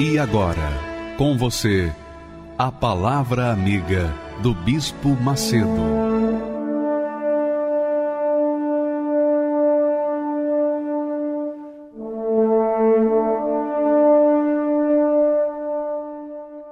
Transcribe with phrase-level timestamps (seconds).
[0.00, 0.70] E agora,
[1.16, 1.92] com você,
[2.56, 5.66] a Palavra Amiga do Bispo Macedo.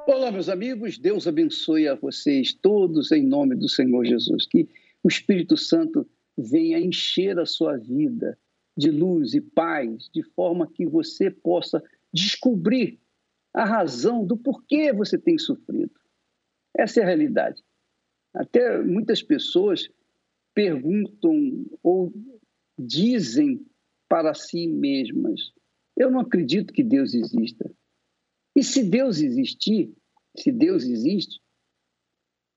[0.06, 4.46] Olá, meus amigos, Deus abençoe a vocês todos em nome do Senhor Jesus.
[4.46, 4.68] Que
[5.02, 6.06] o Espírito Santo
[6.38, 8.38] venha encher a sua vida
[8.76, 11.82] de luz e paz, de forma que você possa
[12.14, 13.00] descobrir
[13.56, 15.98] a razão do porquê você tem sofrido.
[16.76, 17.64] Essa é a realidade.
[18.34, 19.88] Até muitas pessoas
[20.54, 22.12] perguntam ou
[22.78, 23.66] dizem
[24.06, 25.52] para si mesmas:
[25.96, 27.74] Eu não acredito que Deus exista.
[28.54, 29.90] E se Deus existir,
[30.36, 31.40] se Deus existe,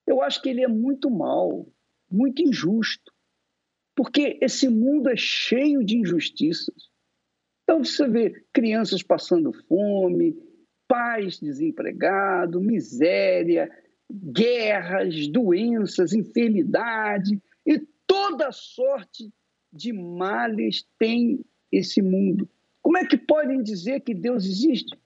[0.05, 1.65] eu acho que ele é muito mal,
[2.11, 3.13] muito injusto.
[3.95, 6.89] Porque esse mundo é cheio de injustiças.
[7.63, 10.35] Então você vê crianças passando fome,
[10.89, 13.69] pais desempregados, miséria,
[14.11, 19.31] guerras, doenças, enfermidade e toda sorte
[19.71, 22.49] de males tem esse mundo.
[22.81, 24.97] Como é que podem dizer que Deus existe?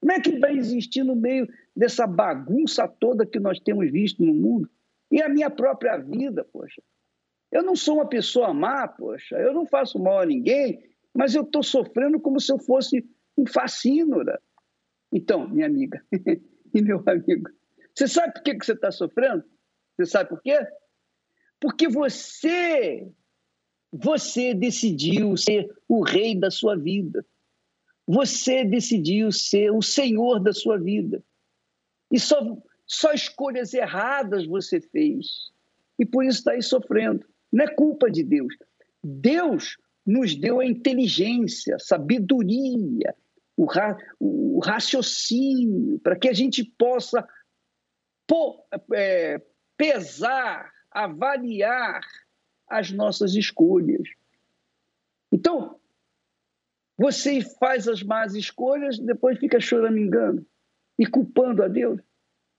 [0.00, 4.32] Como é que vai existir no meio dessa bagunça toda que nós temos visto no
[4.32, 4.70] mundo?
[5.10, 6.80] E a minha própria vida, poxa.
[7.50, 9.36] Eu não sou uma pessoa má, poxa.
[9.36, 10.78] Eu não faço mal a ninguém,
[11.12, 13.04] mas eu estou sofrendo como se eu fosse
[13.36, 14.40] um facínora.
[15.12, 16.04] Então, minha amiga
[16.74, 17.50] e meu amigo,
[17.94, 19.44] você sabe por que, que você está sofrendo?
[19.96, 20.58] Você sabe por quê?
[21.60, 23.10] Porque você,
[23.92, 27.24] você decidiu ser o rei da sua vida.
[28.06, 31.22] Você decidiu ser o senhor da sua vida.
[32.10, 35.26] E só, só escolhas erradas você fez.
[35.98, 37.26] E por isso está aí sofrendo.
[37.52, 38.54] Não é culpa de Deus.
[39.02, 39.76] Deus
[40.06, 43.14] nos deu a inteligência, a sabedoria,
[43.58, 47.28] o, ra, o raciocínio, para que a gente possa
[48.94, 49.42] é,
[49.76, 52.00] pesar, avaliar
[52.68, 54.08] as nossas escolhas.
[55.32, 55.80] Então,
[56.96, 60.46] você faz as más escolhas, depois fica choramingando
[60.96, 62.00] e culpando a Deus.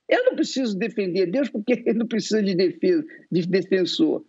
[0.06, 4.22] Eu não preciso defender Deus porque ele não precisa de, defesa, de defensor.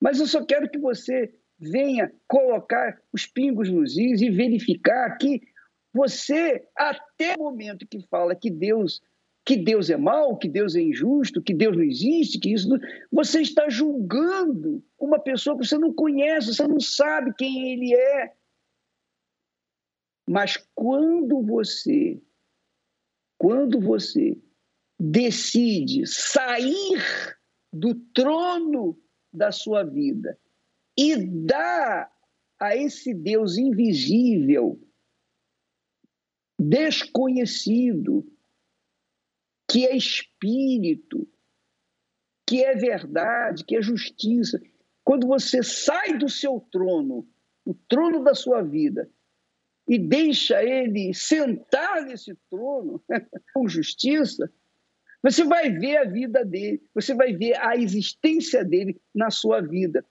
[0.00, 5.40] Mas eu só quero que você venha colocar os pingos nos is e verificar que
[5.92, 9.00] você, até o momento que fala que Deus
[9.48, 12.68] que Deus é mau, que Deus é injusto, que Deus não existe, que isso.
[12.68, 12.78] Não...
[13.10, 18.34] Você está julgando uma pessoa que você não conhece, você não sabe quem ele é.
[20.28, 22.20] Mas quando você,
[23.38, 24.36] quando você
[25.00, 27.02] decide sair
[27.72, 29.00] do trono
[29.32, 30.38] da sua vida
[30.94, 32.12] e dar
[32.60, 34.78] a esse Deus invisível,
[36.58, 38.26] desconhecido,
[39.70, 41.28] que é espírito,
[42.46, 44.60] que é verdade, que é justiça.
[45.04, 47.28] Quando você sai do seu trono,
[47.64, 49.10] o trono da sua vida,
[49.86, 53.02] e deixa ele sentar nesse trono
[53.54, 54.52] com justiça,
[55.22, 60.04] você vai ver a vida dele, você vai ver a existência dele na sua vida.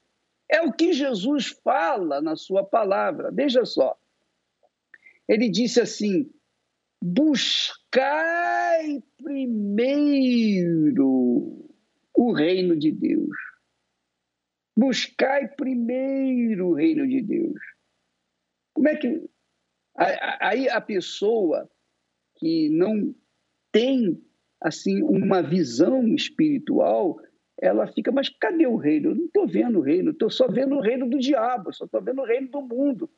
[0.50, 3.31] É o que Jesus fala na sua palavra.
[3.31, 3.97] Veja só.
[5.28, 6.30] Ele disse assim:
[7.02, 11.00] buscai primeiro
[12.16, 13.35] o reino de Deus.
[14.75, 17.60] Buscai primeiro o reino de Deus.
[18.74, 19.30] Como é que.
[20.39, 21.68] Aí a pessoa
[22.36, 23.16] que não
[23.71, 24.21] tem
[24.62, 27.19] assim uma visão espiritual,
[27.60, 29.10] ela fica, mas cadê o reino?
[29.10, 32.01] Eu não estou vendo o reino, estou só vendo o reino do diabo, só estou
[32.01, 33.10] vendo o reino do mundo,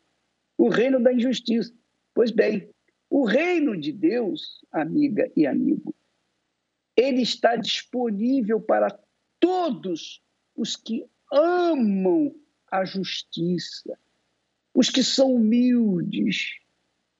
[0.57, 1.73] o reino da injustiça.
[2.13, 2.69] Pois bem,
[3.09, 5.95] o reino de Deus, amiga e amigo,
[6.95, 8.97] ele está disponível para
[9.39, 10.21] todos
[10.55, 12.35] os que amam
[12.71, 13.97] a justiça,
[14.73, 16.59] os que são humildes,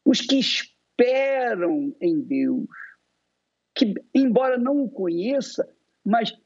[0.05, 2.67] os que esperam em Deus,
[3.73, 5.67] que, embora não o conheça,
[6.03, 6.37] mas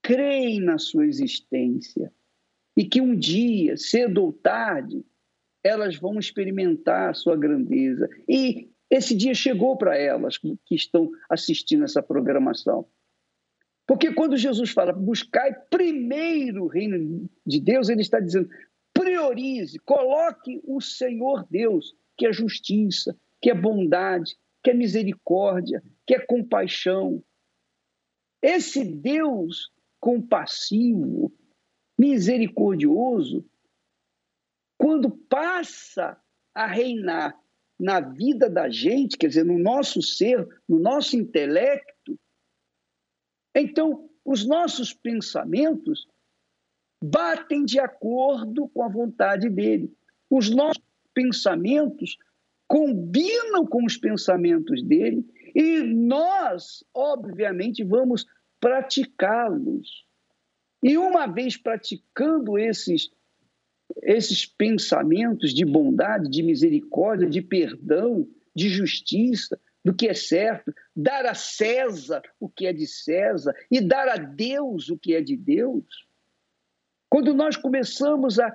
[0.00, 2.12] creem na sua existência
[2.76, 5.04] e que um dia, cedo ou tarde,
[5.62, 8.08] elas vão experimentar a sua grandeza.
[8.28, 12.86] E esse dia chegou para elas que estão assistindo essa programação.
[13.86, 18.48] Porque quando Jesus fala buscai primeiro o reino de Deus, ele está dizendo
[18.92, 26.14] priorize, coloque o Senhor Deus, que é justiça, que é bondade, que é misericórdia, que
[26.14, 27.22] é compaixão.
[28.40, 31.32] Esse Deus compassivo,
[31.98, 33.44] misericordioso,
[34.82, 36.20] quando passa
[36.52, 37.40] a reinar
[37.78, 42.18] na vida da gente, quer dizer, no nosso ser, no nosso intelecto,
[43.54, 46.08] então os nossos pensamentos
[47.00, 49.96] batem de acordo com a vontade dele.
[50.28, 50.82] Os nossos
[51.14, 52.16] pensamentos
[52.66, 55.24] combinam com os pensamentos dele
[55.54, 58.26] e nós, obviamente, vamos
[58.58, 60.04] praticá-los.
[60.82, 63.12] E uma vez praticando esses
[64.02, 71.26] esses pensamentos de bondade, de misericórdia, de perdão, de justiça, do que é certo, dar
[71.26, 75.36] a César o que é de César e dar a Deus o que é de
[75.36, 75.84] Deus.
[77.10, 78.54] Quando nós começamos a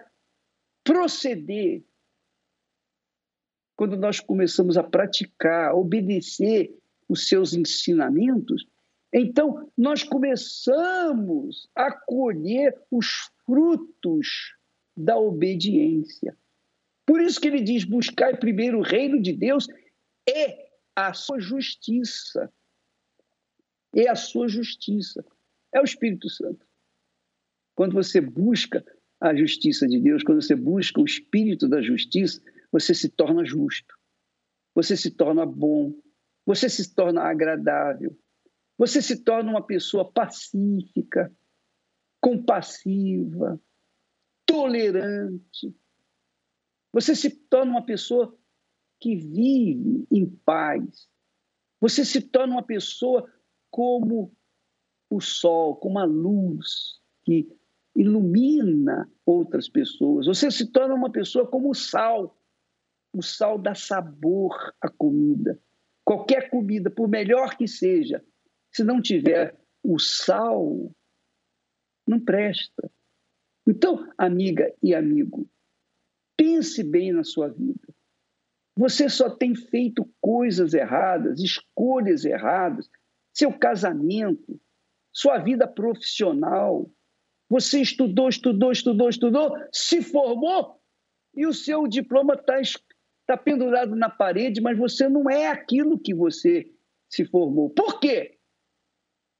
[0.84, 1.83] proceder,
[3.75, 6.74] quando nós começamos a praticar, a obedecer
[7.10, 8.66] os seus ensinamentos,
[9.13, 14.56] então nós começamos a colher os frutos
[14.97, 16.35] da obediência.
[17.05, 19.67] Por isso que ele diz: buscar primeiro o reino de Deus
[20.27, 22.51] e a sua justiça.
[23.95, 25.23] É a sua justiça.
[25.73, 26.65] É o Espírito Santo.
[27.75, 28.83] Quando você busca
[29.19, 32.41] a justiça de Deus, quando você busca o espírito da justiça,
[32.71, 33.95] você se torna justo.
[34.75, 35.94] Você se torna bom.
[36.45, 38.17] Você se torna agradável.
[38.77, 41.33] Você se torna uma pessoa pacífica,
[42.21, 43.59] compassiva,
[44.47, 45.75] tolerante.
[46.91, 48.35] Você se torna uma pessoa
[48.99, 51.07] que vive em paz.
[51.79, 53.31] Você se torna uma pessoa
[53.69, 54.35] como
[55.09, 57.47] o sol, como a luz que
[57.95, 60.25] ilumina outras pessoas.
[60.25, 62.35] Você se torna uma pessoa como o sal.
[63.13, 65.61] O sal dá sabor à comida.
[66.03, 68.23] Qualquer comida, por melhor que seja,
[68.71, 70.91] se não tiver o sal,
[72.07, 72.89] não presta.
[73.68, 75.46] Então, amiga e amigo,
[76.38, 77.94] pense bem na sua vida.
[78.78, 82.90] Você só tem feito coisas erradas, escolhas erradas,
[83.34, 84.60] seu casamento,
[85.12, 86.90] sua vida profissional.
[87.50, 90.80] Você estudou, estudou, estudou, estudou, se formou
[91.36, 92.62] e o seu diploma está
[93.25, 96.72] tá pendurado na parede, mas você não é aquilo que você
[97.10, 97.69] se formou.
[97.72, 98.38] Por quê?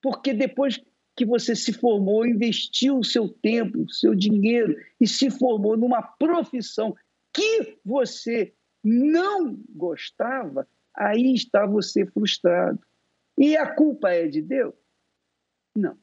[0.02, 0.84] Porque depois
[1.18, 6.02] que você se formou, investiu o seu tempo, o seu dinheiro e se formou numa
[6.02, 6.96] profissão
[7.34, 8.54] que você
[8.84, 12.80] não gostava, aí está você frustrado.
[13.36, 14.76] E a culpa é de Deus?
[15.76, 15.98] Não.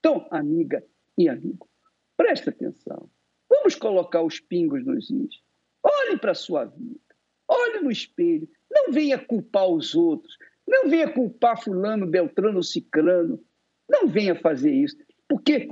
[0.00, 0.84] Então, amiga
[1.16, 1.68] e amigo,
[2.16, 3.08] preste atenção.
[3.48, 5.40] Vamos colocar os pingos nos is.
[5.82, 7.00] Olhe para a sua vida.
[7.46, 8.48] Olhe no espelho.
[8.70, 10.36] Não venha culpar os outros.
[10.66, 13.42] Não venha culpar fulano, beltrano, cicrano.
[13.88, 14.96] Não venha fazer isso,
[15.28, 15.70] porque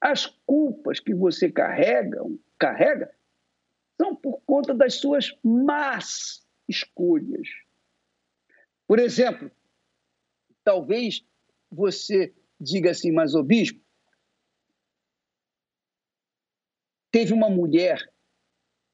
[0.00, 2.18] as culpas que você carrega,
[2.58, 3.14] carrega
[4.00, 7.48] são por conta das suas más escolhas.
[8.86, 9.50] Por exemplo,
[10.62, 11.24] talvez
[11.70, 13.80] você diga assim, mas o bispo,
[17.10, 18.12] teve uma mulher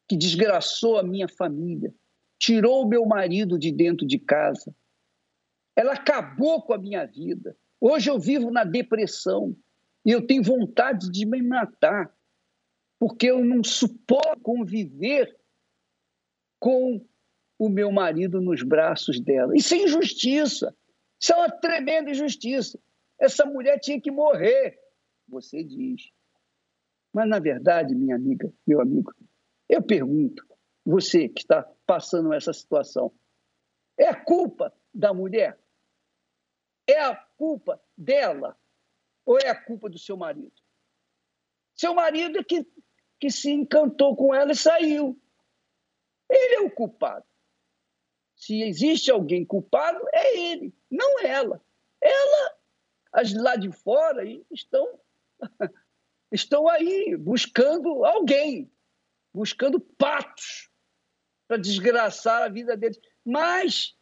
[0.09, 1.93] que desgraçou a minha família,
[2.39, 4.75] tirou o meu marido de dentro de casa,
[5.75, 7.57] ela acabou com a minha vida.
[7.85, 9.57] Hoje eu vivo na depressão
[10.07, 12.17] e eu tenho vontade de me matar,
[12.97, 15.37] porque eu não suporto conviver
[16.61, 17.05] com
[17.59, 19.57] o meu marido nos braços dela.
[19.57, 20.73] Isso é injustiça.
[21.21, 22.79] Isso é uma tremenda injustiça.
[23.19, 24.79] Essa mulher tinha que morrer,
[25.27, 26.09] você diz.
[27.13, 29.13] Mas, na verdade, minha amiga, meu amigo,
[29.69, 30.47] eu pergunto,
[30.87, 33.13] você que está passando essa situação,
[33.99, 35.59] é culpa da mulher?
[36.87, 38.59] É a culpa dela
[39.25, 40.53] ou é a culpa do seu marido?
[41.75, 42.67] Seu marido é que,
[43.21, 45.21] que se encantou com ela e saiu.
[46.29, 47.27] Ele é o culpado.
[48.37, 51.63] Se existe alguém culpado, é ele, não ela.
[52.01, 52.57] Ela,
[53.13, 55.01] as lá de fora, estão,
[56.33, 58.71] estão aí buscando alguém,
[59.33, 60.71] buscando patos
[61.47, 62.99] para desgraçar a vida deles.
[63.25, 63.97] Mas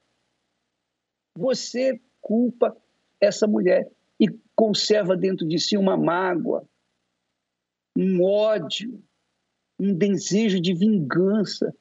[1.36, 2.76] você culpa
[3.20, 6.66] essa mulher e conserva dentro de si uma mágoa,
[7.96, 9.02] um ódio,
[9.78, 11.74] um desejo de vingança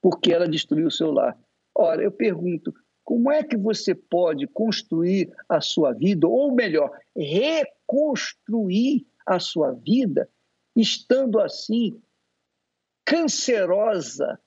[0.00, 1.38] porque ela destruiu o seu lar.
[1.74, 9.06] Ora, eu pergunto, como é que você pode construir a sua vida, ou melhor, reconstruir
[9.26, 10.28] a sua vida,
[10.76, 12.00] estando assim
[13.04, 14.38] cancerosa,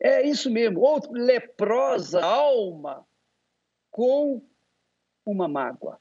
[0.00, 3.04] é isso mesmo, ou leprosa alma,
[3.90, 4.47] com
[5.30, 6.00] uma mágoa?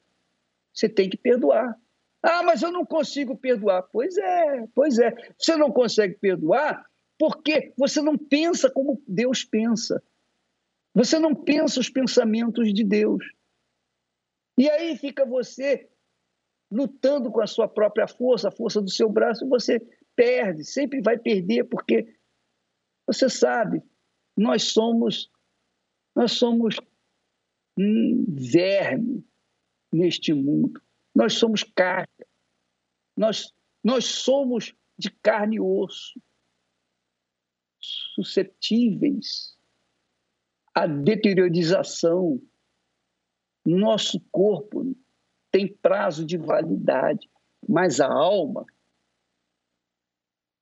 [0.74, 1.78] Você tem que perdoar.
[2.22, 3.84] Ah, mas eu não consigo perdoar.
[3.84, 5.12] Pois é, pois é.
[5.38, 6.86] Você não consegue perdoar
[7.18, 10.04] porque você não pensa como Deus pensa.
[10.94, 13.24] Você não pensa os pensamentos de Deus.
[14.58, 15.90] E aí fica você
[16.72, 19.80] lutando com a sua própria força, a força do seu braço, e você
[20.16, 22.14] perde, sempre vai perder, porque
[23.06, 23.82] você sabe,
[24.36, 25.32] nós somos
[26.16, 26.76] nós somos
[27.78, 29.24] um verme
[29.92, 30.82] neste mundo.
[31.14, 32.08] Nós somos carne.
[33.16, 33.54] Nós,
[33.84, 36.20] nós somos de carne e osso,
[37.80, 39.58] suscetíveis
[40.74, 42.42] à deteriorização.
[43.66, 44.96] Nosso corpo
[45.52, 47.30] tem prazo de validade,
[47.68, 48.66] mas a alma,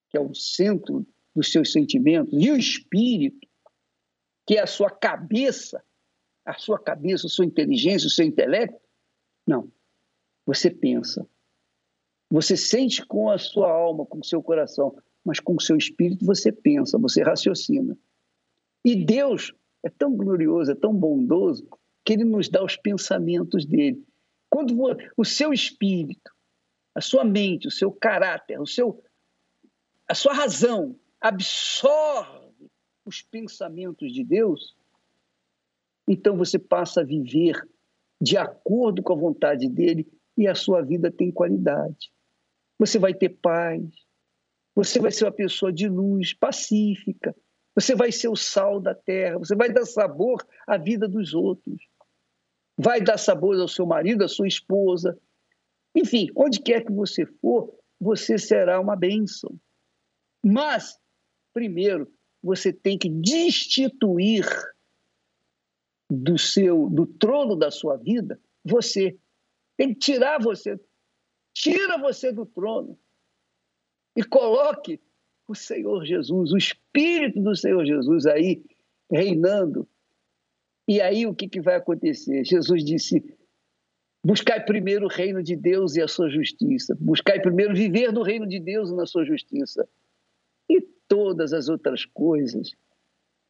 [0.10, 1.06] que é o centro
[1.36, 3.48] dos seus sentimentos, e o espírito,
[4.48, 5.84] que é a sua cabeça,
[6.46, 8.80] a sua cabeça, a sua inteligência, o seu intelecto,
[9.48, 9.72] não.
[10.46, 11.28] Você pensa.
[12.30, 16.26] Você sente com a sua alma, com o seu coração, mas com o seu espírito
[16.26, 17.98] você pensa, você raciocina.
[18.84, 21.68] E Deus é tão glorioso, é tão bondoso,
[22.04, 24.06] que ele nos dá os pensamentos dele.
[24.50, 24.76] Quando
[25.18, 26.32] o seu espírito,
[26.94, 29.04] a sua mente, o seu caráter, o seu,
[30.08, 32.70] a sua razão absorve
[33.04, 34.76] os pensamentos de Deus,
[36.08, 37.56] então você passa a viver
[38.22, 40.08] de acordo com a vontade dele
[40.38, 42.12] e a sua vida tem qualidade.
[42.78, 43.82] Você vai ter paz,
[44.76, 47.36] você vai ser uma pessoa de luz, pacífica,
[47.74, 51.82] você vai ser o sal da terra, você vai dar sabor à vida dos outros,
[52.78, 55.18] vai dar sabor ao seu marido, à sua esposa.
[55.96, 59.58] Enfim, onde quer que você for, você será uma bênção.
[60.44, 60.98] Mas,
[61.54, 62.12] primeiro,
[62.44, 64.46] você tem que destituir
[66.10, 69.18] do seu do trono da sua vida você
[69.78, 70.80] tem que tirar você.
[71.54, 72.98] Tira você do trono
[74.16, 75.00] e coloque
[75.48, 78.64] o Senhor Jesus, o Espírito do Senhor Jesus aí
[79.10, 79.88] reinando.
[80.88, 82.44] E aí o que, que vai acontecer?
[82.44, 83.24] Jesus disse:
[84.24, 86.96] buscai primeiro o reino de Deus e a sua justiça.
[87.00, 89.88] Buscai primeiro viver no reino de Deus e na sua justiça.
[90.70, 92.72] E todas as outras coisas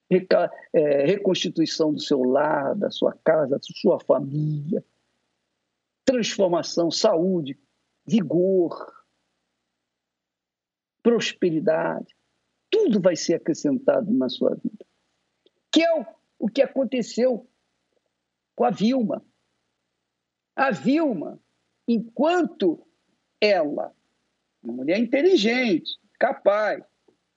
[0.10, 4.84] reconstituição do seu lar, da sua casa, da sua família,
[6.04, 7.58] transformação, saúde,
[8.06, 9.04] vigor,
[11.02, 12.16] prosperidade,
[12.70, 14.86] tudo vai ser acrescentado na sua vida.
[15.72, 16.06] Que é o,
[16.40, 17.48] o que aconteceu
[18.56, 19.26] com a Vilma.
[20.56, 21.40] A Vilma,
[21.88, 22.86] enquanto
[23.42, 23.94] ela,
[24.64, 26.84] uma mulher inteligente, capaz,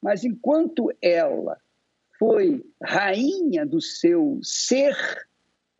[0.01, 1.61] mas enquanto ela
[2.19, 4.97] foi rainha do seu ser,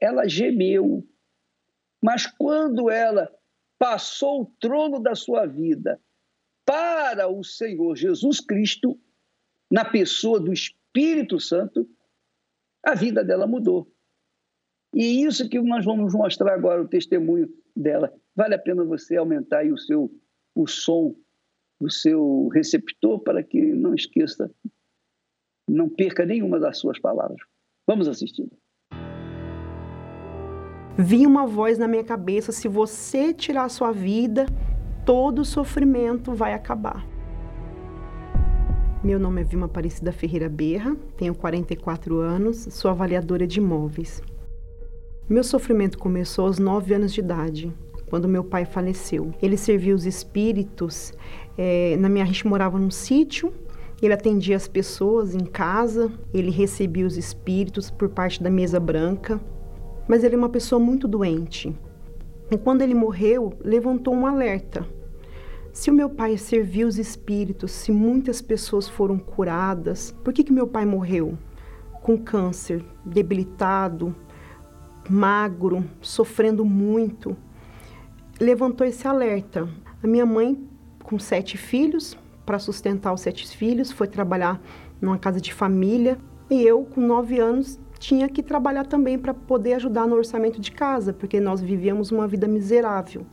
[0.01, 1.07] ela gemeu.
[2.03, 3.31] Mas quando ela
[3.79, 6.01] passou o trono da sua vida
[6.65, 8.99] para o Senhor Jesus Cristo,
[9.71, 11.89] na pessoa do Espírito Santo,
[12.83, 13.91] a vida dela mudou.
[14.95, 18.13] E isso que nós vamos mostrar agora, o testemunho dela.
[18.35, 20.11] Vale a pena você aumentar o seu
[20.55, 21.15] o som
[21.81, 24.51] do seu receptor para que não esqueça,
[25.69, 27.39] não perca nenhuma das suas palavras.
[27.87, 28.49] Vamos assistir
[30.99, 34.47] vinha uma voz na minha cabeça: se você tirar sua vida,
[35.07, 37.07] todo sofrimento vai acabar.
[39.05, 44.21] Meu nome é Vilma Aparecida Ferreira Berra, tenho 44 anos, sou avaliadora de imóveis.
[45.29, 47.73] Meu sofrimento começou aos 9 anos de idade,
[48.11, 49.33] quando meu pai faleceu.
[49.41, 51.13] Ele servia os espíritos,
[51.57, 53.55] é, na minha a gente morava num sítio,
[54.07, 59.41] ele atendia as pessoas em casa, ele recebia os espíritos por parte da mesa branca,
[60.07, 61.77] mas ele é uma pessoa muito doente.
[62.51, 64.87] E quando ele morreu, levantou um alerta.
[65.73, 70.53] Se o meu pai serviu os espíritos, se muitas pessoas foram curadas, por que, que
[70.53, 71.37] meu pai morreu?
[72.03, 74.15] Com câncer, debilitado,
[75.11, 77.37] magro, sofrendo muito.
[78.41, 79.69] Levantou esse alerta.
[80.03, 80.57] A minha mãe,
[81.03, 82.17] com sete filhos,
[82.49, 84.59] para sustentar os sete filhos, foi trabalhar
[85.03, 86.17] numa casa de família.
[86.49, 90.73] E eu, com nove anos, tinha que trabalhar também para poder ajudar no orçamento de
[90.73, 93.27] casa, porque nós vivíamos uma vida miserável.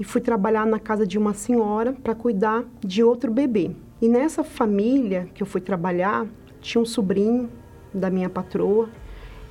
[0.00, 3.76] E fui trabalhar na casa de uma senhora para cuidar de outro bebê.
[4.00, 6.26] E nessa família que eu fui trabalhar,
[6.58, 7.50] tinha um sobrinho
[7.92, 8.88] da minha patroa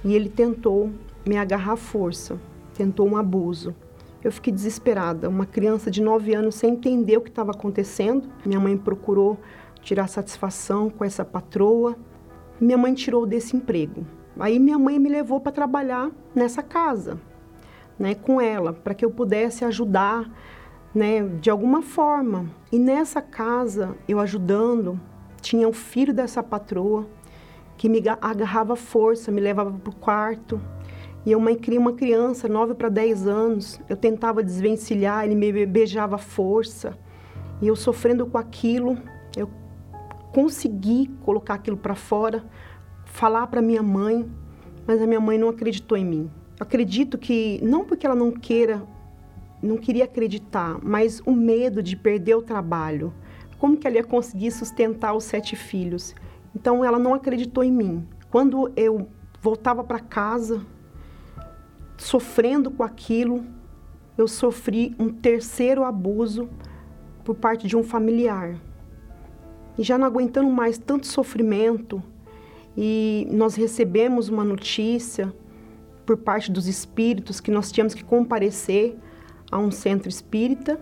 [0.03, 0.89] e ele tentou
[1.23, 2.41] me agarrar à força,
[2.73, 3.75] tentou um abuso.
[4.23, 8.29] Eu fiquei desesperada, uma criança de 9 anos sem entender o que estava acontecendo.
[8.45, 9.39] Minha mãe procurou
[9.81, 11.95] tirar satisfação com essa patroa.
[12.59, 14.05] Minha mãe tirou desse emprego.
[14.39, 17.19] Aí minha mãe me levou para trabalhar nessa casa,
[17.97, 20.29] né, com ela, para que eu pudesse ajudar,
[20.93, 22.45] né, de alguma forma.
[22.71, 24.99] E nessa casa, eu ajudando,
[25.41, 27.07] tinha o filho dessa patroa
[27.75, 30.61] que me agarrava força, me levava para o quarto.
[31.25, 33.79] E eu mãe cria uma criança, 9 para 10 anos.
[33.87, 36.97] Eu tentava desvencilhar, ele me beijava força.
[37.61, 38.97] E eu sofrendo com aquilo,
[39.37, 39.47] eu
[40.33, 42.43] consegui colocar aquilo para fora,
[43.05, 44.27] falar para minha mãe,
[44.87, 46.31] mas a minha mãe não acreditou em mim.
[46.59, 48.81] Eu acredito que não porque ela não queira,
[49.61, 53.13] não queria acreditar, mas o medo de perder o trabalho.
[53.59, 56.15] Como que ela ia conseguir sustentar os sete filhos?
[56.55, 58.07] Então ela não acreditou em mim.
[58.31, 59.07] Quando eu
[59.39, 60.65] voltava para casa,
[62.01, 63.46] sofrendo com aquilo,
[64.17, 66.50] eu sofri um terceiro abuso
[67.24, 68.55] por parte de um familiar.
[69.77, 72.01] E já não aguentando mais tanto sofrimento,
[72.75, 75.34] e nós recebemos uma notícia
[76.05, 78.98] por parte dos espíritos que nós tínhamos que comparecer
[79.51, 80.79] a um centro espírita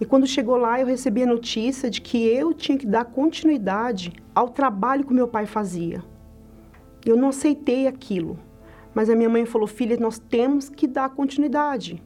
[0.00, 4.14] e quando chegou lá, eu recebi a notícia de que eu tinha que dar continuidade
[4.34, 6.02] ao trabalho que meu pai fazia.
[7.04, 8.38] Eu não aceitei aquilo,
[8.94, 12.02] mas a minha mãe falou: filha, nós temos que dar continuidade.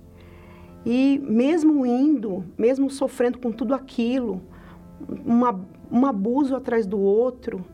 [0.85, 4.43] E mesmo indo, mesmo sofrendo com tudo aquilo,
[5.25, 5.59] uma,
[5.91, 7.65] um abuso atrás do outro,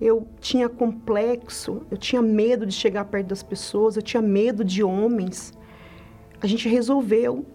[0.00, 4.82] eu tinha complexo, eu tinha medo de chegar perto das pessoas, eu tinha medo de
[4.82, 5.54] homens.
[6.40, 7.46] A gente resolveu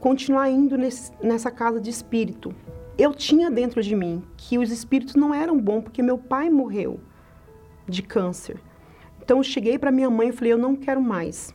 [0.00, 2.54] continuar indo nesse, nessa casa de espírito.
[2.98, 6.98] Eu tinha dentro de mim que os espíritos não eram bons porque meu pai morreu
[7.86, 8.58] de câncer.
[9.26, 11.52] Então eu cheguei para minha mãe e falei: eu não quero mais.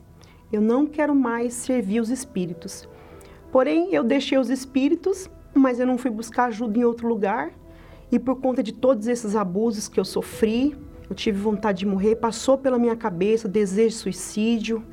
[0.52, 2.86] Eu não quero mais servir os espíritos.
[3.50, 7.50] Porém, eu deixei os espíritos, mas eu não fui buscar ajuda em outro lugar.
[8.10, 10.76] E por conta de todos esses abusos que eu sofri,
[11.08, 14.84] eu tive vontade de morrer, passou pela minha cabeça desejo de suicídio.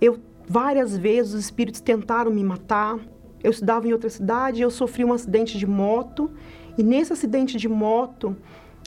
[0.00, 0.18] Eu
[0.52, 2.98] Várias vezes os espíritos tentaram me matar.
[3.40, 6.28] Eu estudava em outra cidade eu sofri um acidente de moto.
[6.76, 8.36] E nesse acidente de moto,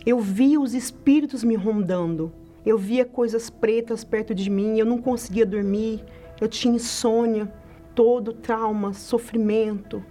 [0.06, 2.34] eu vi os espíritos me rondando.
[2.66, 6.04] Eu via coisas pretas perto de mim, eu não conseguia dormir,
[6.40, 7.52] eu tinha insônia,
[7.94, 10.04] todo trauma, sofrimento,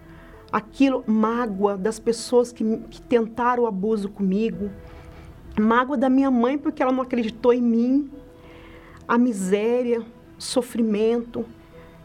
[0.50, 4.70] aquilo, mágoa das pessoas que, que tentaram o abuso comigo,
[5.58, 8.10] mágoa da minha mãe porque ela não acreditou em mim,
[9.08, 10.02] a miséria,
[10.38, 11.44] sofrimento,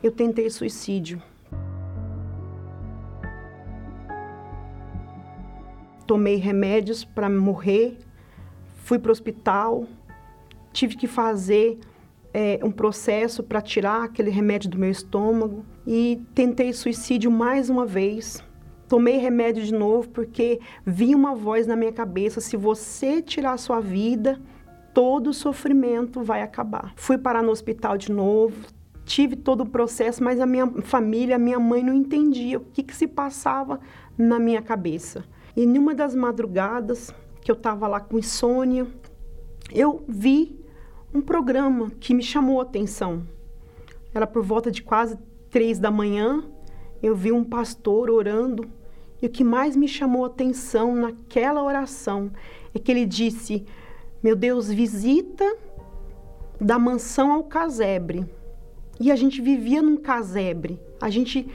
[0.02, 1.22] eu tentei suicídio.
[6.06, 7.98] Tomei remédios para morrer,
[8.76, 9.86] fui para o hospital,
[10.78, 11.80] tive que fazer
[12.32, 17.84] é, um processo para tirar aquele remédio do meu estômago e tentei suicídio mais uma
[17.84, 18.44] vez.
[18.88, 23.80] Tomei remédio de novo porque vinha uma voz na minha cabeça: se você tirar sua
[23.80, 24.40] vida,
[24.94, 26.94] todo o sofrimento vai acabar.
[26.96, 28.56] Fui parar no hospital de novo,
[29.04, 32.84] tive todo o processo, mas a minha família, a minha mãe não entendia o que,
[32.84, 33.80] que se passava
[34.16, 35.26] na minha cabeça.
[35.56, 37.12] E numa das madrugadas
[37.42, 38.86] que eu estava lá com insônia,
[39.74, 40.67] eu vi
[41.18, 43.24] um programa que me chamou a atenção.
[44.14, 45.18] Era por volta de quase
[45.50, 46.44] três da manhã,
[47.02, 48.70] eu vi um pastor orando
[49.20, 52.32] e o que mais me chamou a atenção naquela oração
[52.74, 53.66] é que ele disse:
[54.22, 55.58] meu Deus, visita
[56.62, 58.26] da mansão ao casebre.
[59.00, 60.80] E a gente vivia num casebre.
[61.02, 61.48] A gente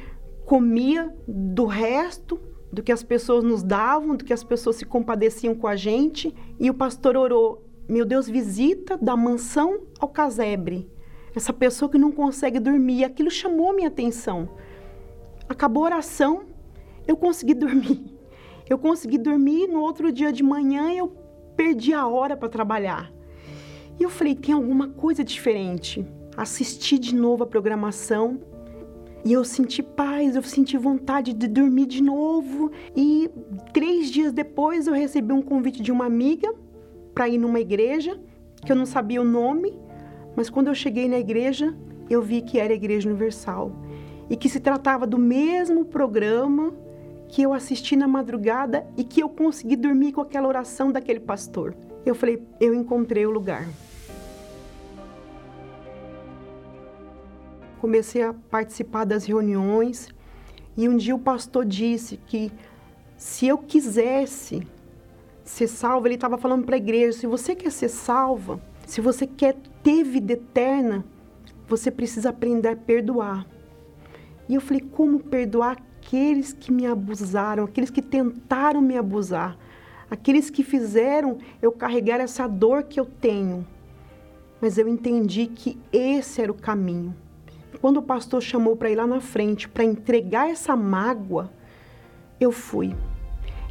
[0.45, 2.41] comia do resto
[2.73, 6.35] do que as pessoas nos davam, do que as pessoas se compadeciam com a gente.
[6.59, 10.89] E o pastor orou: Meu Deus, visita da mansão ao casebre.
[11.35, 13.05] Essa pessoa que não consegue dormir.
[13.05, 14.49] Aquilo chamou minha atenção.
[15.49, 16.45] Acabou a oração,
[17.07, 18.03] eu consegui dormir.
[18.69, 21.09] Eu consegui dormir no outro dia de manhã eu
[21.57, 23.13] perdi a hora para trabalhar.
[23.99, 26.07] E eu falei, tem alguma coisa diferente.
[26.37, 28.41] Assisti de novo a programação
[29.25, 32.71] e eu senti paz, eu senti vontade de dormir de novo.
[32.97, 33.29] E
[33.73, 36.53] três dias depois eu recebi um convite de uma amiga
[37.15, 38.19] para ir numa igreja
[38.65, 39.79] que eu não sabia o nome,
[40.37, 41.75] mas quando eu cheguei na igreja
[42.09, 43.73] eu vi que era a Igreja Universal
[44.29, 46.73] e que se tratava do mesmo programa
[47.29, 51.75] que eu assisti na madrugada e que eu consegui dormir com aquela oração daquele pastor.
[52.05, 53.67] Eu falei, eu encontrei o lugar.
[57.81, 60.09] Comecei a participar das reuniões
[60.77, 62.53] e um dia o pastor disse que
[63.17, 64.67] se eu quisesse
[65.45, 69.27] ser salva, ele estava falando para a igreja: se você quer ser salva, se você
[69.27, 71.05] quer ter vida eterna,
[71.69, 73.47] você precisa aprender a perdoar.
[74.49, 79.57] E eu falei: como perdoar aqueles que me abusaram, aqueles que tentaram me abusar,
[80.11, 83.67] aqueles que fizeram eu carregar essa dor que eu tenho?
[84.61, 87.15] Mas eu entendi que esse era o caminho.
[87.81, 91.51] Quando o pastor chamou para ir lá na frente, para entregar essa mágoa,
[92.39, 92.95] eu fui.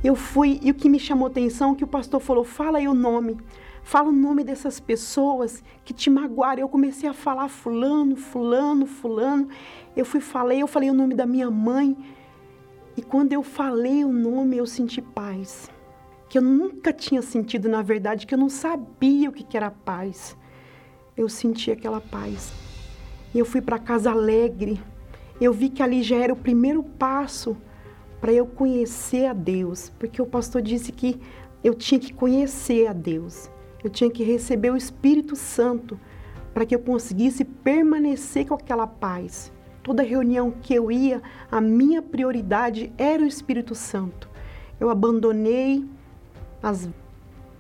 [0.03, 2.87] Eu fui e o que me chamou atenção é que o pastor falou: "Fala aí
[2.87, 3.37] o nome.
[3.83, 6.61] Fala o nome dessas pessoas que te magoaram".
[6.61, 9.47] Eu comecei a falar fulano, fulano, fulano.
[9.95, 11.95] Eu fui falei, eu falei o nome da minha mãe.
[12.97, 15.69] E quando eu falei o nome, eu senti paz.
[16.27, 20.35] Que eu nunca tinha sentido, na verdade, que eu não sabia o que era paz.
[21.15, 22.51] Eu senti aquela paz.
[23.33, 24.81] E eu fui para casa alegre.
[25.39, 27.55] Eu vi que ali já era o primeiro passo
[28.21, 31.19] para eu conhecer a Deus, porque o pastor disse que
[31.63, 33.49] eu tinha que conhecer a Deus,
[33.84, 35.99] eu tinha que receber o Espírito Santo
[36.53, 39.51] para que eu conseguisse permanecer com aquela paz.
[39.81, 44.29] Toda reunião que eu ia, a minha prioridade era o Espírito Santo.
[44.79, 45.84] Eu abandonei
[46.62, 46.88] as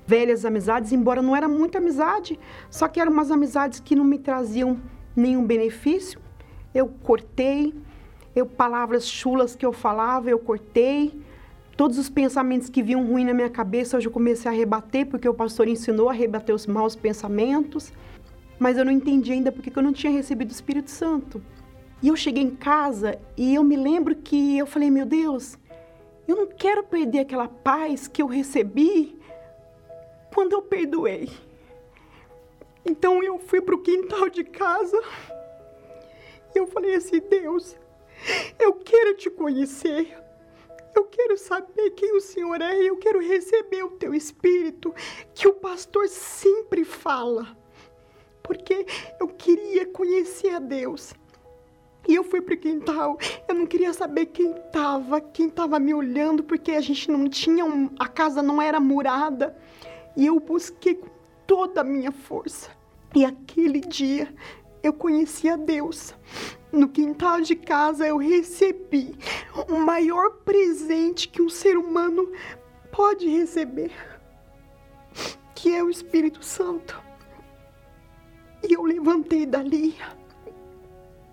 [0.05, 2.37] velhas amizades, embora não era muita amizade,
[2.69, 4.79] só que eram umas amizades que não me traziam
[5.15, 6.19] nenhum benefício.
[6.73, 7.73] Eu cortei,
[8.35, 11.13] eu palavras chulas que eu falava, eu cortei.
[11.75, 15.27] Todos os pensamentos que vinham ruim na minha cabeça, eu já comecei a rebater, porque
[15.27, 17.91] o pastor ensinou a rebater os maus pensamentos.
[18.59, 21.41] Mas eu não entendi ainda porque eu não tinha recebido o Espírito Santo.
[22.01, 25.57] E eu cheguei em casa e eu me lembro que eu falei, meu Deus,
[26.27, 29.19] eu não quero perder aquela paz que eu recebi
[30.33, 31.29] quando eu perdoei.
[32.85, 34.99] Então eu fui para o quintal de casa
[36.55, 37.75] e eu falei assim, Deus,
[38.59, 40.17] eu quero te conhecer.
[40.95, 44.93] Eu quero saber quem o Senhor é eu quero receber o teu espírito
[45.33, 47.55] que o pastor sempre fala.
[48.43, 48.85] Porque
[49.19, 51.13] eu queria conhecer a Deus.
[52.07, 53.17] E eu fui para o quintal.
[53.47, 57.63] Eu não queria saber quem estava, quem estava me olhando, porque a gente não tinha
[57.63, 59.55] um, a casa não era murada.
[60.17, 61.07] E eu busquei com
[61.47, 62.71] toda a minha força.
[63.15, 64.33] E aquele dia
[64.81, 66.13] eu conheci a Deus.
[66.71, 69.13] No quintal de casa eu recebi
[69.67, 72.31] o maior presente que um ser humano
[72.91, 73.91] pode receber,
[75.53, 77.01] que é o Espírito Santo.
[78.63, 79.97] E eu levantei dali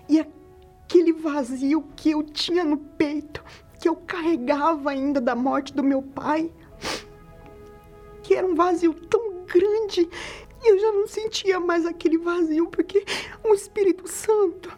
[0.09, 3.45] e aquele vazio que eu tinha no peito,
[3.81, 6.53] que eu carregava ainda da morte do meu pai,
[8.25, 10.09] que era um vazio tão grande,
[10.65, 13.05] eu já não sentia mais aquele vazio, porque
[13.45, 14.77] o Espírito Santo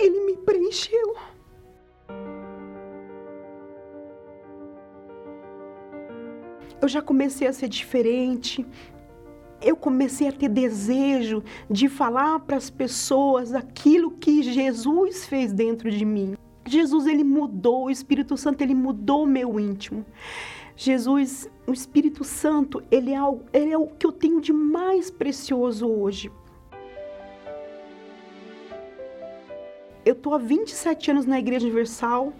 [0.00, 1.16] ele me preencheu.
[6.80, 8.66] Eu já comecei a ser diferente.
[9.60, 15.90] Eu comecei a ter desejo de falar para as pessoas aquilo que Jesus fez dentro
[15.90, 16.34] de mim.
[16.66, 20.06] Jesus ele mudou, o Espírito Santo ele mudou meu íntimo.
[20.76, 25.10] Jesus, o Espírito Santo, ele é, algo, ele é o que eu tenho de mais
[25.10, 26.30] precioso hoje.
[30.04, 32.32] Eu tô há 27 anos na Igreja Universal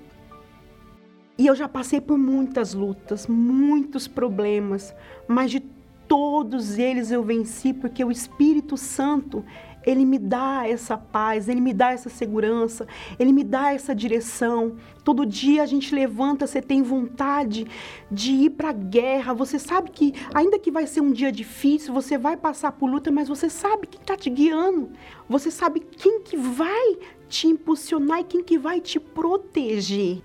[1.36, 4.94] e eu já passei por muitas lutas, muitos problemas,
[5.26, 5.60] mas de
[6.06, 9.44] todos eles eu venci porque o Espírito Santo,
[9.84, 12.86] ele me dá essa paz, ele me dá essa segurança,
[13.18, 14.76] ele me dá essa direção.
[15.02, 17.66] Todo dia a gente levanta, você tem vontade
[18.10, 19.32] de ir para a guerra.
[19.32, 23.10] Você sabe que, ainda que vai ser um dia difícil, você vai passar por luta,
[23.10, 24.90] mas você sabe quem está te guiando.
[25.28, 30.22] Você sabe quem que vai te impulsionar e quem que vai te proteger.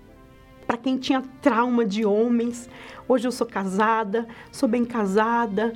[0.66, 2.68] Para quem tinha trauma de homens,
[3.08, 5.72] hoje eu sou casada, sou bem casada,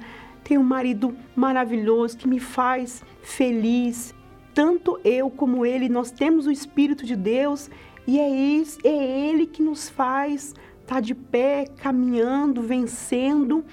[0.50, 4.12] tenho um marido maravilhoso que me faz feliz.
[4.52, 7.70] Tanto eu como ele, nós temos o Espírito de Deus
[8.04, 10.48] e é, isso, é Ele que nos faz
[10.80, 13.64] estar tá de pé, caminhando, vencendo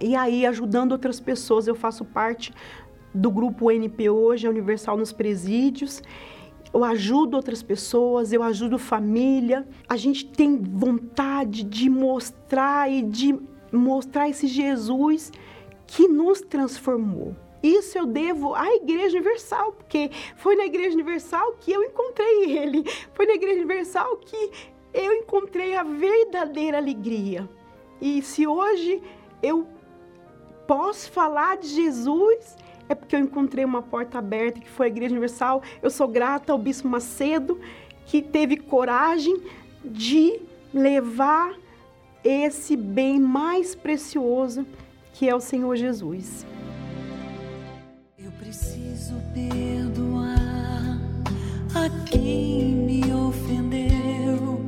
[0.00, 1.66] e aí ajudando outras pessoas.
[1.66, 2.54] Eu faço parte
[3.12, 6.02] do grupo NP hoje, Universal nos Presídios,
[6.72, 9.68] eu ajudo outras pessoas, eu ajudo família.
[9.86, 13.38] A gente tem vontade de mostrar e de
[13.70, 15.30] mostrar esse Jesus
[15.92, 17.36] que nos transformou.
[17.62, 22.82] Isso eu devo à Igreja Universal, porque foi na Igreja Universal que eu encontrei Ele.
[23.12, 24.50] Foi na Igreja Universal que
[24.94, 27.46] eu encontrei a verdadeira alegria.
[28.00, 29.02] E se hoje
[29.42, 29.66] eu
[30.66, 32.56] posso falar de Jesus,
[32.88, 35.62] é porque eu encontrei uma porta aberta que foi a Igreja Universal.
[35.82, 37.60] Eu sou grata ao Bispo Macedo,
[38.06, 39.42] que teve coragem
[39.84, 40.40] de
[40.72, 41.54] levar
[42.24, 44.66] esse bem mais precioso
[45.22, 46.44] que é o Senhor Jesus.
[48.18, 50.98] Eu preciso perdoar
[51.76, 54.58] a quem me ofendeu.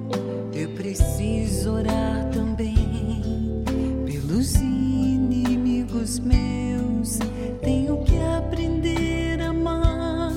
[0.52, 3.64] Eu preciso orar também
[4.06, 7.18] pelos inimigos meus.
[7.60, 10.30] Tenho que aprender a amar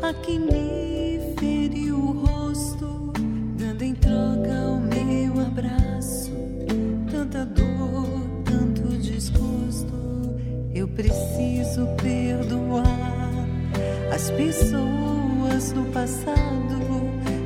[0.00, 3.12] a quem me feriu o rosto,
[3.58, 6.32] dando em troca o meu abraço.
[7.10, 7.73] Tanta dor,
[10.84, 13.32] Eu preciso perdoar
[14.12, 16.78] as pessoas do passado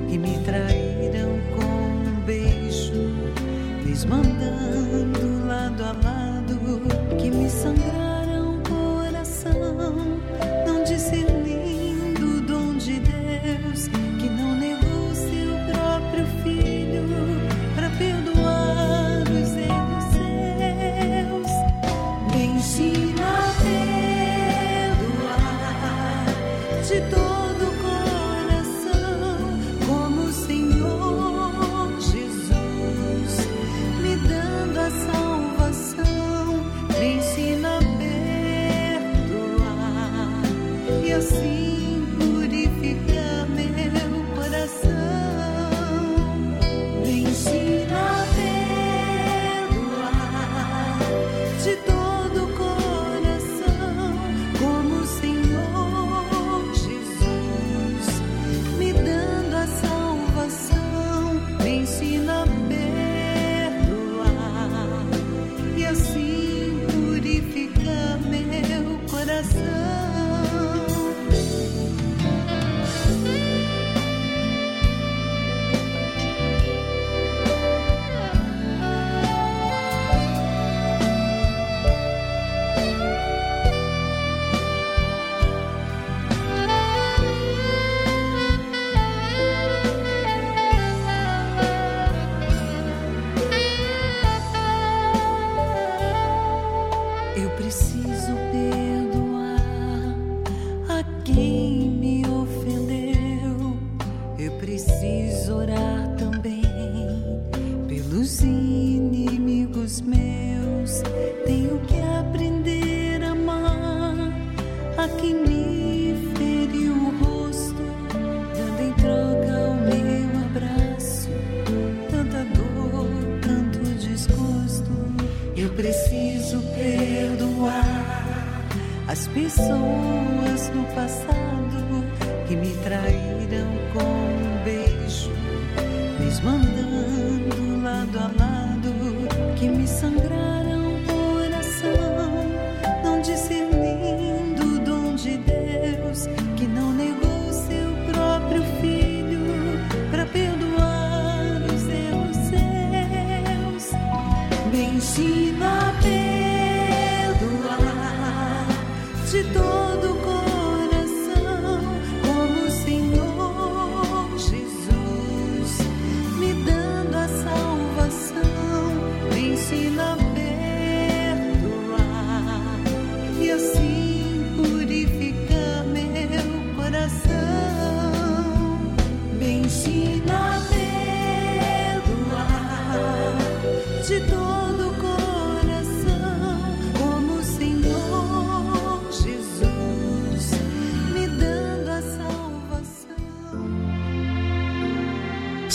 [0.09, 3.15] que me traíram com um beijo,
[3.85, 6.59] desmandando lado a lado,
[7.17, 10.19] que me sangraram o coração,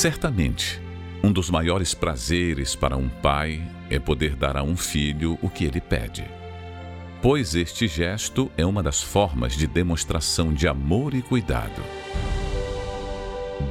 [0.03, 0.81] Certamente,
[1.23, 5.63] um dos maiores prazeres para um pai é poder dar a um filho o que
[5.63, 6.25] ele pede.
[7.21, 11.81] Pois este gesto é uma das formas de demonstração de amor e cuidado.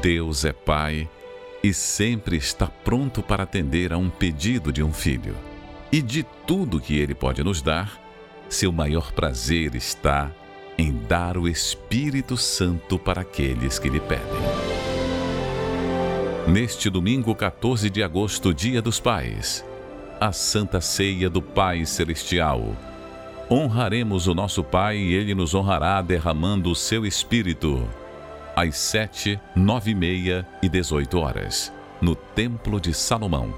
[0.00, 1.06] Deus é Pai
[1.62, 5.36] e sempre está pronto para atender a um pedido de um filho.
[5.92, 8.00] E de tudo que ele pode nos dar,
[8.48, 10.32] seu maior prazer está
[10.78, 14.61] em dar o Espírito Santo para aqueles que lhe pedem.
[16.46, 19.64] Neste domingo 14 de agosto, Dia dos Pais,
[20.20, 22.76] a Santa Ceia do Pai Celestial.
[23.48, 27.88] Honraremos o nosso Pai e ele nos honrará derramando o seu Espírito.
[28.56, 33.54] Às sete, nove e meia e dezoito horas, no Templo de Salomão,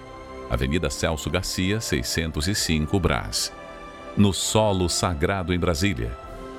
[0.50, 3.50] Avenida Celso Garcia, 605 Brás.
[4.14, 6.12] No Solo Sagrado em Brasília,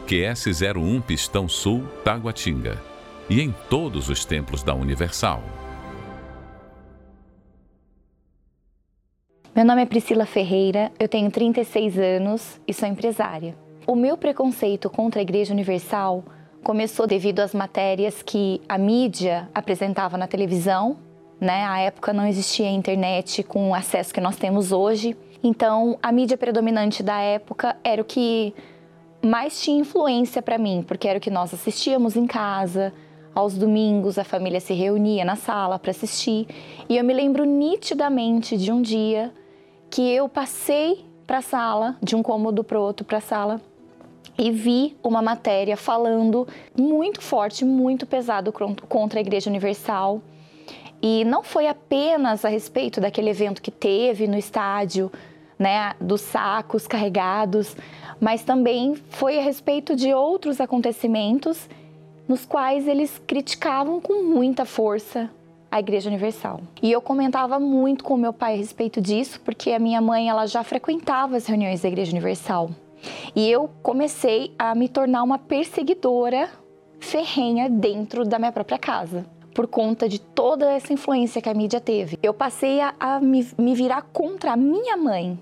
[0.07, 2.81] QS 01 Pistão Sul, Taguatinga.
[3.29, 5.64] E em todos os templos da Universal.
[9.55, 13.55] Meu nome é Priscila Ferreira, eu tenho 36 anos e sou empresária.
[13.87, 16.25] O meu preconceito contra a Igreja Universal
[16.61, 20.97] começou devido às matérias que a mídia apresentava na televisão.
[21.39, 21.63] Né?
[21.63, 25.15] À época não existia internet com o acesso que nós temos hoje.
[25.41, 28.53] Então, a mídia predominante da época era o que
[29.23, 32.91] mais tinha influência para mim, porque era o que nós assistíamos em casa.
[33.33, 36.45] Aos domingos, a família se reunia na sala para assistir.
[36.89, 39.31] E eu me lembro nitidamente de um dia
[39.89, 43.61] que eu passei para a sala, de um cômodo para outro para a sala,
[44.37, 50.21] e vi uma matéria falando muito forte, muito pesado contra a Igreja Universal.
[51.01, 55.11] E não foi apenas a respeito daquele evento que teve no estádio,
[55.57, 57.77] né, dos sacos carregados,
[58.19, 61.69] mas também foi a respeito de outros acontecimentos
[62.27, 65.29] nos quais eles criticavam com muita força
[65.75, 66.61] a Igreja Universal.
[66.81, 70.45] E eu comentava muito com meu pai a respeito disso, porque a minha mãe ela
[70.45, 72.69] já frequentava as reuniões da Igreja Universal.
[73.35, 76.49] E eu comecei a me tornar uma perseguidora
[76.97, 79.25] ferrenha dentro da minha própria casa.
[79.53, 82.17] Por conta de toda essa influência que a mídia teve.
[82.23, 85.37] Eu passei a, a me, me virar contra a minha mãe.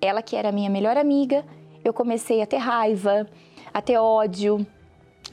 [0.00, 1.44] Ela que era minha melhor amiga,
[1.84, 3.26] eu comecei a ter raiva,
[3.74, 4.66] a ter ódio,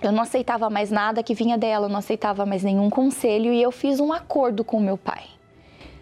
[0.03, 3.61] eu não aceitava mais nada que vinha dela, eu não aceitava mais nenhum conselho e
[3.61, 5.23] eu fiz um acordo com meu pai,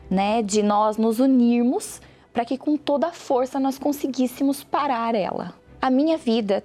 [0.09, 2.01] né, de nós nos unirmos
[2.33, 5.53] para que com toda a força nós conseguíssemos parar ela.
[5.81, 6.63] A minha vida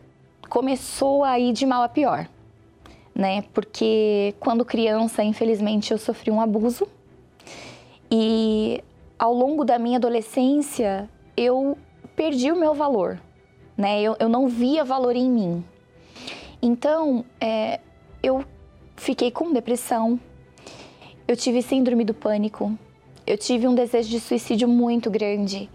[0.48, 2.28] começou a ir de mal a pior,
[3.14, 3.42] né?
[3.52, 6.86] Porque quando criança, infelizmente, eu sofri um abuso
[8.10, 8.82] e
[9.18, 11.76] ao longo da minha adolescência eu
[12.14, 13.20] perdi o meu valor,
[13.76, 14.00] né?
[14.00, 15.64] Eu, eu não via valor em mim.
[16.60, 17.80] Então, é,
[18.22, 18.44] eu
[18.96, 20.18] fiquei com depressão,
[21.28, 22.76] eu tive síndrome do pânico,
[23.26, 25.68] eu tive um desejo de suicídio muito grande.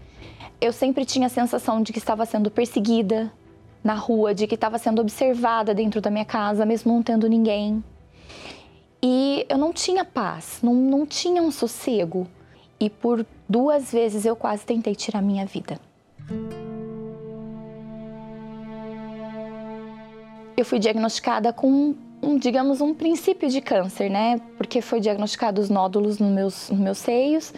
[0.60, 3.32] Eu sempre tinha a sensação de que estava sendo perseguida
[3.82, 7.82] na rua, de que estava sendo observada dentro da minha casa, mesmo não tendo ninguém.
[9.02, 12.26] E eu não tinha paz, não, não tinha um sossego.
[12.78, 15.78] E por duas vezes eu quase tentei tirar minha vida.
[20.56, 24.40] Eu fui diagnosticada com, um, digamos, um princípio de câncer, né?
[24.56, 27.52] Porque foi diagnosticados nódulos nos meus, nos meus seios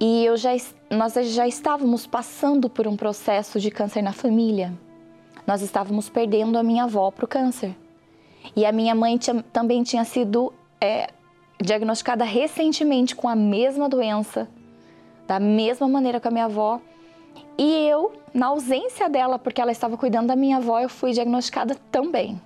[0.00, 0.50] e eu já,
[0.90, 4.72] nós já estávamos passando por um processo de câncer na família.
[5.46, 7.76] Nós estávamos perdendo a minha avó para o câncer.
[8.56, 11.08] E a minha mãe tinha, também tinha sido é,
[11.60, 14.48] diagnosticada recentemente com a mesma doença,
[15.26, 16.80] da mesma maneira que a minha avó.
[17.56, 21.76] E eu, na ausência dela, porque ela estava cuidando da minha avó, eu fui diagnosticada
[21.90, 22.40] também.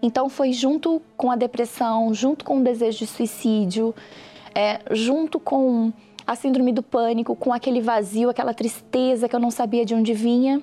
[0.00, 3.94] Então foi junto com a depressão, junto com o desejo de suicídio,
[4.54, 5.92] é, junto com
[6.26, 10.12] a síndrome do pânico, com aquele vazio, aquela tristeza que eu não sabia de onde
[10.12, 10.62] vinha,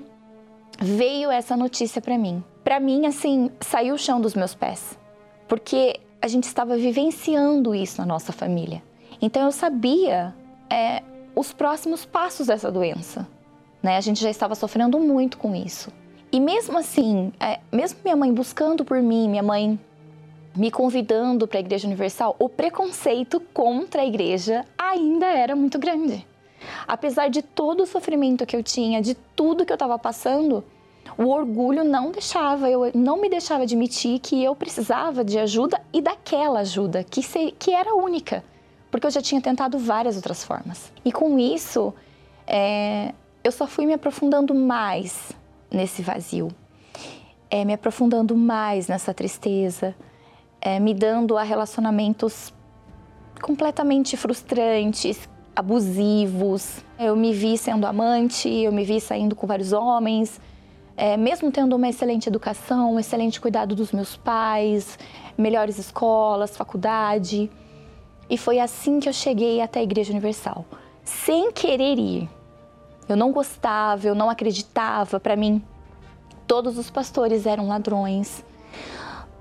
[0.80, 2.44] veio essa notícia para mim.
[2.64, 4.98] Para mim, assim, saiu o chão dos meus pés,
[5.48, 8.82] porque a gente estava vivenciando isso na nossa família.
[9.22, 10.34] Então eu sabia
[10.70, 11.04] é,
[11.36, 13.28] os próximos passos dessa doença.
[13.86, 13.98] Né?
[13.98, 15.94] A gente já estava sofrendo muito com isso.
[16.32, 19.80] E mesmo assim, é, mesmo minha mãe buscando por mim, minha mãe
[20.56, 26.26] me convidando para a Igreja Universal, o preconceito contra a igreja ainda era muito grande.
[26.88, 30.64] Apesar de todo o sofrimento que eu tinha, de tudo que eu estava passando,
[31.16, 36.02] o orgulho não deixava, eu não me deixava admitir que eu precisava de ajuda e
[36.02, 38.44] daquela ajuda, que, se, que era única,
[38.90, 40.92] porque eu já tinha tentado várias outras formas.
[41.04, 41.94] E com isso,
[42.48, 43.14] é,
[43.46, 45.32] eu só fui me aprofundando mais
[45.72, 46.48] nesse vazio,
[47.48, 49.96] é, me aprofundando mais nessa tristeza,
[50.60, 52.52] é, me dando a relacionamentos
[53.40, 56.84] completamente frustrantes, abusivos.
[56.98, 60.42] Eu me vi sendo amante, eu me vi saindo com vários homens,
[60.98, 64.98] é, mesmo tendo uma excelente educação, um excelente cuidado dos meus pais,
[65.38, 67.52] melhores escolas, faculdade.
[68.28, 70.66] E foi assim que eu cheguei até a Igreja Universal,
[71.04, 72.28] sem querer ir.
[73.08, 75.20] Eu não gostava, eu não acreditava.
[75.20, 75.64] Para mim,
[76.48, 78.44] todos os pastores eram ladrões,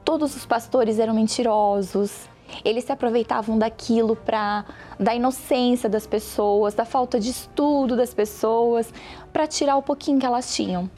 [0.05, 2.29] todos os pastores eram mentirosos.
[2.63, 4.65] Eles se aproveitavam daquilo para
[5.01, 8.93] da inocência das pessoas, da falta de estudo das pessoas,
[9.33, 10.89] para tirar o pouquinho que elas tinham.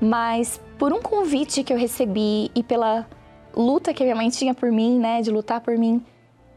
[0.00, 3.06] Mas por um convite que eu recebi e pela
[3.56, 6.04] luta que a minha mãe tinha por mim, né, de lutar por mim,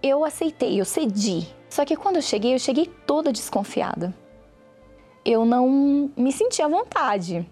[0.02, 1.48] eu aceitei, eu cedi.
[1.70, 4.14] Só que quando eu cheguei, eu cheguei toda desconfiada
[5.28, 7.46] eu não me sentia à vontade.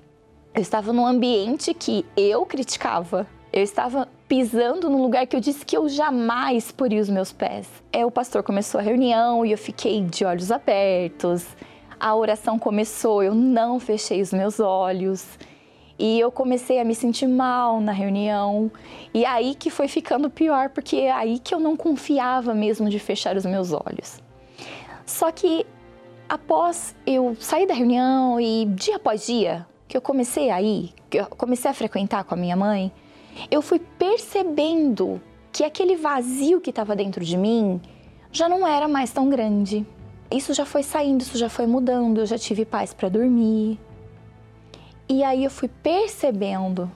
[0.54, 3.28] Eu estava num ambiente que eu criticava.
[3.52, 7.68] Eu estava pisando num lugar que eu disse que eu jamais poria os meus pés.
[7.92, 11.46] É, o pastor começou a reunião e eu fiquei de olhos abertos,
[12.00, 15.38] a oração começou, eu não fechei os meus olhos.
[16.00, 18.72] E eu comecei a me sentir mal na reunião.
[19.14, 23.00] E aí que foi ficando pior, porque é aí que eu não confiava mesmo de
[23.00, 24.22] fechar os meus olhos.
[25.06, 25.66] Só que
[26.28, 31.20] após eu sair da reunião e dia após dia que eu comecei a ir, que
[31.20, 32.92] eu comecei a frequentar com a minha mãe,
[33.52, 35.22] eu fui percebendo
[35.52, 37.80] que aquele vazio que estava dentro de mim
[38.32, 39.86] já não era mais tão grande.
[40.30, 43.80] Isso já foi saindo, isso já foi mudando, eu já tive paz para dormir.
[45.08, 46.92] E aí eu fui percebendo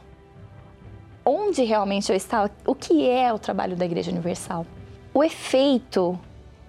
[1.24, 4.66] onde realmente eu estava, o que é o trabalho da Igreja Universal.
[5.14, 6.20] O efeito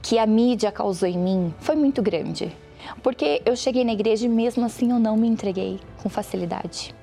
[0.03, 2.57] que a mídia causou em mim foi muito grande,
[3.03, 6.95] porque eu cheguei na igreja e mesmo assim eu não me entreguei com facilidade.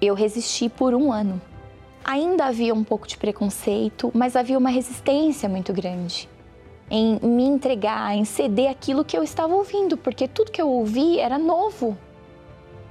[0.00, 1.40] Eu resisti por um ano.
[2.04, 6.28] Ainda havia um pouco de preconceito, mas havia uma resistência muito grande
[6.90, 11.18] em me entregar, em ceder aquilo que eu estava ouvindo, porque tudo que eu ouvi
[11.18, 11.96] era novo.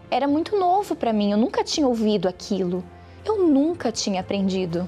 [0.09, 2.84] Era muito novo para mim, eu nunca tinha ouvido aquilo.
[3.25, 4.88] Eu nunca tinha aprendido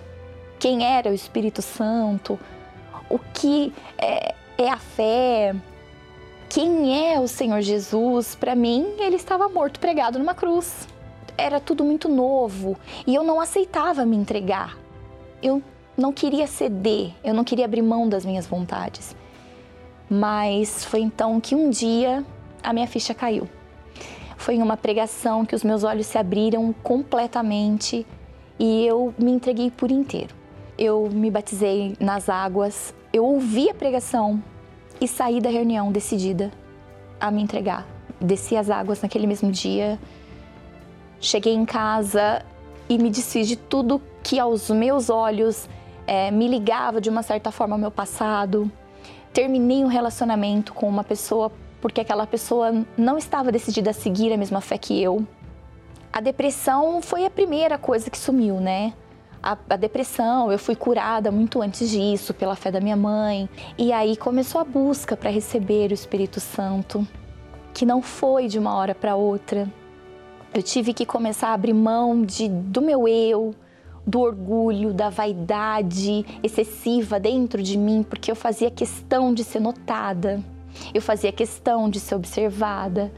[0.59, 2.39] quem era o Espírito Santo,
[3.09, 5.55] o que é, é a fé,
[6.49, 8.35] quem é o Senhor Jesus.
[8.35, 10.87] Para mim, ele estava morto pregado numa cruz.
[11.37, 14.77] Era tudo muito novo e eu não aceitava me entregar.
[15.43, 15.61] Eu
[15.97, 19.15] não queria ceder, eu não queria abrir mão das minhas vontades.
[20.09, 22.23] Mas foi então que um dia
[22.63, 23.49] a minha ficha caiu.
[24.37, 28.05] Foi em uma pregação que os meus olhos se abriram completamente
[28.59, 30.33] e eu me entreguei por inteiro.
[30.77, 34.43] Eu me batizei nas águas, eu ouvi a pregação
[34.99, 36.51] e saí da reunião decidida
[37.19, 37.87] a me entregar.
[38.19, 39.99] Desci as águas naquele mesmo dia,
[41.19, 42.45] cheguei em casa
[42.89, 45.69] e me desfiz de tudo que aos meus olhos
[46.05, 48.69] é, me ligava de uma certa forma ao meu passado.
[49.33, 51.51] Terminei um relacionamento com uma pessoa
[51.81, 55.25] porque aquela pessoa não estava decidida a seguir a mesma fé que eu.
[56.11, 58.93] A depressão foi a primeira coisa que sumiu, né?
[59.45, 63.47] A, a, depressão, eu fui curada muito antes disso, pela fé da minha mãe.
[63.77, 67.07] E aí começou a busca para receber o Espírito Santo,
[67.71, 69.71] que não foi de uma hora para outra.
[70.51, 73.53] Eu tive que começar a abrir mão de, do meu eu,
[74.03, 80.43] do orgulho, da vaidade excessiva dentro de mim, porque eu fazia questão de ser notada,
[80.91, 83.13] eu fazia questão de ser observada.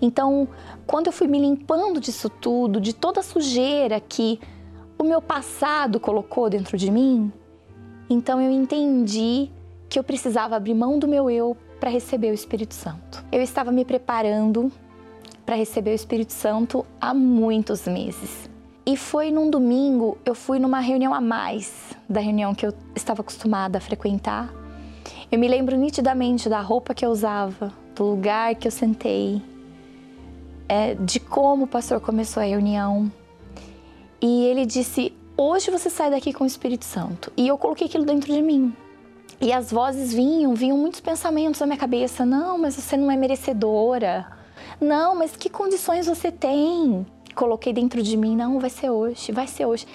[0.00, 0.48] Então,
[0.86, 4.40] quando eu fui me limpando disso tudo, de toda a sujeira que
[5.00, 7.32] o meu passado colocou dentro de mim,
[8.10, 9.48] então eu entendi
[9.88, 13.24] que eu precisava abrir mão do meu eu para receber o Espírito Santo.
[13.32, 14.70] Eu estava me preparando
[15.46, 18.50] para receber o Espírito Santo há muitos meses.
[18.84, 23.22] E foi num domingo, eu fui numa reunião a mais da reunião que eu estava
[23.22, 24.52] acostumada a frequentar.
[25.32, 29.40] Eu me lembro nitidamente da roupa que eu usava, do lugar que eu sentei,
[30.68, 33.10] é, de como o pastor começou a reunião.
[34.20, 37.32] E ele disse: Hoje você sai daqui com o Espírito Santo.
[37.36, 38.74] E eu coloquei aquilo dentro de mim.
[39.40, 43.16] E as vozes vinham, vinham muitos pensamentos na minha cabeça: Não, mas você não é
[43.16, 44.26] merecedora.
[44.80, 47.06] Não, mas que condições você tem?
[47.40, 49.86] coloquei dentro de mim, não, vai ser hoje, vai ser hoje.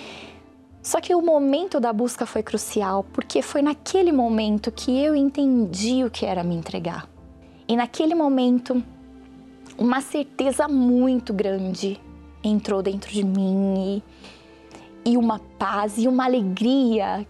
[0.82, 6.04] Só que o momento da busca foi crucial, porque foi naquele momento que eu entendi
[6.04, 7.08] o que era me entregar.
[7.68, 8.84] E naquele momento,
[9.78, 12.00] uma certeza muito grande
[12.48, 14.02] entrou dentro de mim
[15.06, 17.26] e, e uma paz e uma alegria.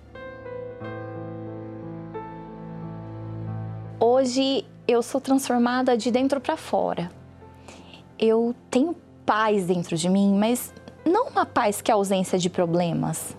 [4.00, 7.10] Hoje eu sou transformada de dentro para fora.
[8.20, 8.96] Eu tenho
[9.26, 10.74] paz dentro de mim, mas
[11.06, 13.36] não uma paz que é ausência de problemas.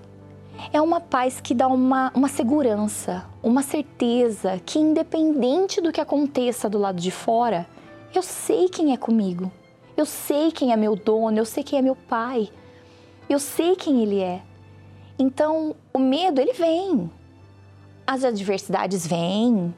[0.73, 6.69] É uma paz que dá uma, uma segurança, uma certeza que, independente do que aconteça
[6.69, 7.67] do lado de fora,
[8.15, 9.53] eu sei quem é comigo.
[9.97, 12.51] Eu sei quem é meu dono, eu sei quem é meu pai.
[13.29, 14.43] Eu sei quem ele é.
[15.19, 17.11] Então, o medo, ele vem.
[18.07, 19.75] As adversidades vêm.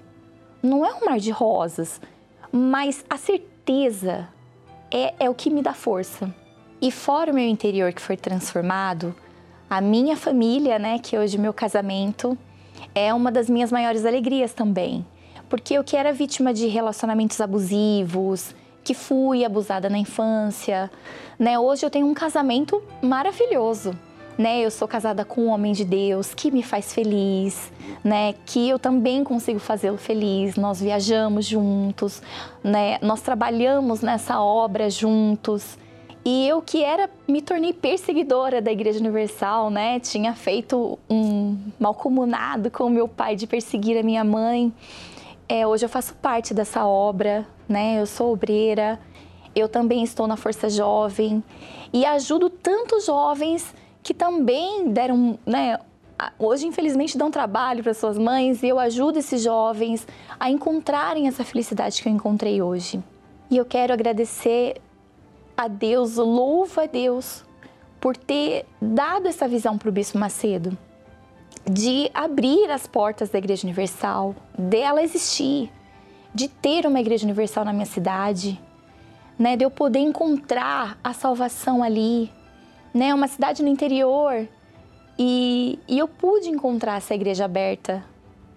[0.62, 2.00] Não é um mar de rosas,
[2.50, 4.28] mas a certeza
[4.90, 6.34] é, é o que me dá força.
[6.80, 9.14] E fora o meu interior que foi transformado,
[9.70, 12.36] a minha família, né, que hoje meu casamento
[12.94, 15.06] é uma das minhas maiores alegrias também.
[15.48, 18.54] Porque eu que era vítima de relacionamentos abusivos,
[18.88, 20.90] que fui abusada na infância,
[21.38, 21.58] né?
[21.58, 23.94] Hoje eu tenho um casamento maravilhoso
[24.38, 24.60] né?
[24.60, 27.72] Eu sou casada com um homem de Deus que me faz feliz,
[28.04, 28.36] né?
[28.46, 30.54] Que eu também consigo fazê-lo feliz.
[30.54, 32.22] Nós viajamos juntos,
[32.62, 32.98] né?
[33.02, 35.76] Nós trabalhamos nessa obra juntos.
[36.24, 39.98] E eu que era, me tornei perseguidora da Igreja Universal, né?
[39.98, 44.72] Tinha feito um malcomunado com meu pai de perseguir a minha mãe.
[45.48, 48.00] É, hoje eu faço parte dessa obra, né?
[48.00, 49.00] Eu sou obreira,
[49.54, 51.42] eu também estou na Força Jovem
[51.92, 55.78] e ajudo tantos jovens que também deram, né?
[56.38, 60.06] Hoje, infelizmente, dão trabalho para suas mães e eu ajudo esses jovens
[60.38, 63.02] a encontrarem essa felicidade que eu encontrei hoje.
[63.48, 64.80] E eu quero agradecer
[65.56, 67.44] a Deus, louvo a Deus
[68.00, 70.76] por ter dado essa visão para o Bispo Macedo
[71.64, 75.70] de abrir as portas da Igreja Universal, dela existir,
[76.34, 78.60] de ter uma Igreja Universal na minha cidade,
[79.38, 82.30] né, de eu poder encontrar a salvação ali,
[82.92, 84.48] né, uma cidade no interior.
[85.18, 88.04] E, e eu pude encontrar essa igreja aberta.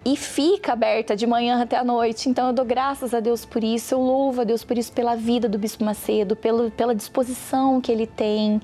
[0.04, 2.28] E fica aberta de manhã até a noite.
[2.28, 5.14] Então eu dou graças a Deus por isso, eu louvo a Deus por isso, pela
[5.14, 8.60] vida do Bispo Macedo, pelo, pela disposição que ele tem,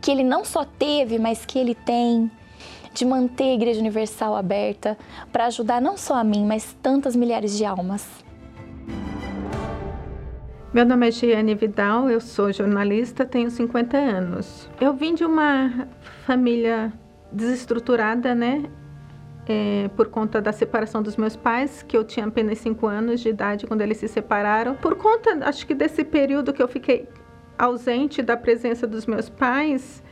[0.00, 2.30] que ele não só teve, mas que ele tem
[2.94, 4.96] de manter a Igreja Universal aberta
[5.32, 8.24] para ajudar não só a mim, mas tantas milhares de almas.
[10.72, 14.68] Meu nome é Giane Vidal, eu sou jornalista, tenho 50 anos.
[14.80, 15.88] Eu vim de uma
[16.24, 16.92] família
[17.30, 18.64] desestruturada, né?
[19.46, 23.28] É, por conta da separação dos meus pais, que eu tinha apenas 5 anos de
[23.28, 24.74] idade quando eles se separaram.
[24.74, 27.08] Por conta, acho que desse período que eu fiquei
[27.58, 30.02] ausente da presença dos meus pais,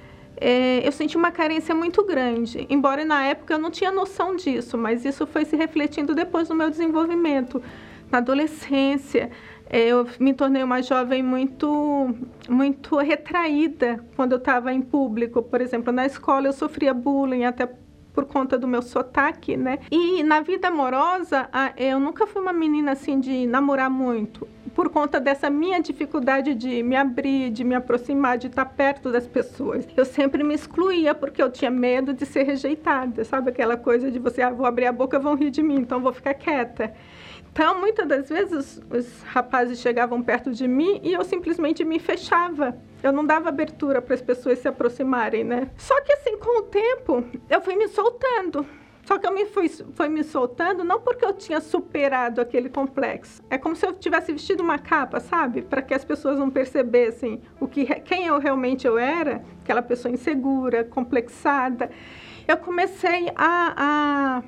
[0.43, 2.67] é, eu senti uma carência muito grande.
[2.69, 6.57] Embora na época eu não tinha noção disso, mas isso foi se refletindo depois no
[6.57, 7.63] meu desenvolvimento,
[8.11, 9.31] na adolescência.
[9.71, 12.13] É, eu me tornei uma jovem muito,
[12.49, 15.43] muito retraída quando eu estava em público.
[15.43, 17.69] Por exemplo, na escola eu sofria bullying até
[18.13, 19.79] por conta do meu sotaque, né?
[19.91, 25.21] E na vida amorosa, eu nunca fui uma menina assim de namorar muito por conta
[25.21, 29.87] dessa minha dificuldade de me abrir, de me aproximar, de estar perto das pessoas.
[29.97, 34.19] Eu sempre me excluía porque eu tinha medo de ser rejeitada, sabe aquela coisa de
[34.19, 36.93] você, ah, vou abrir a boca, vão rir de mim, então vou ficar quieta.
[37.53, 42.75] Então, muitas das vezes, os rapazes chegavam perto de mim e eu simplesmente me fechava.
[43.03, 45.69] Eu não dava abertura para as pessoas se aproximarem, né?
[45.77, 48.67] Só que, assim, com o tempo, eu fui me soltando.
[49.05, 53.43] Só que eu me fui, fui me soltando não porque eu tinha superado aquele complexo.
[53.51, 55.63] É como se eu tivesse vestido uma capa, sabe?
[55.63, 60.13] Para que as pessoas não percebessem o que, quem eu realmente eu era, aquela pessoa
[60.13, 61.91] insegura, complexada.
[62.47, 64.43] Eu comecei a,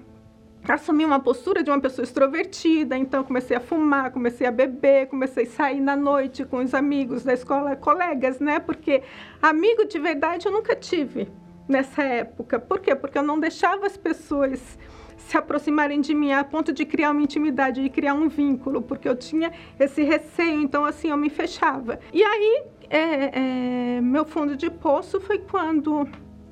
[0.69, 5.09] a assumir uma postura de uma pessoa extrovertida, então comecei a fumar, comecei a beber,
[5.09, 8.61] comecei a sair na noite com os amigos da escola, colegas, né?
[8.61, 9.03] Porque
[9.43, 11.29] amigo de verdade eu nunca tive
[11.69, 12.59] nessa época.
[12.59, 12.95] Por quê?
[12.95, 14.79] Porque eu não deixava as pessoas
[15.17, 19.09] se aproximarem de mim a ponto de criar uma intimidade, de criar um vínculo, porque
[19.09, 21.99] eu tinha esse receio, então assim eu me fechava.
[22.13, 26.07] E aí, é, é, meu fundo de poço foi quando,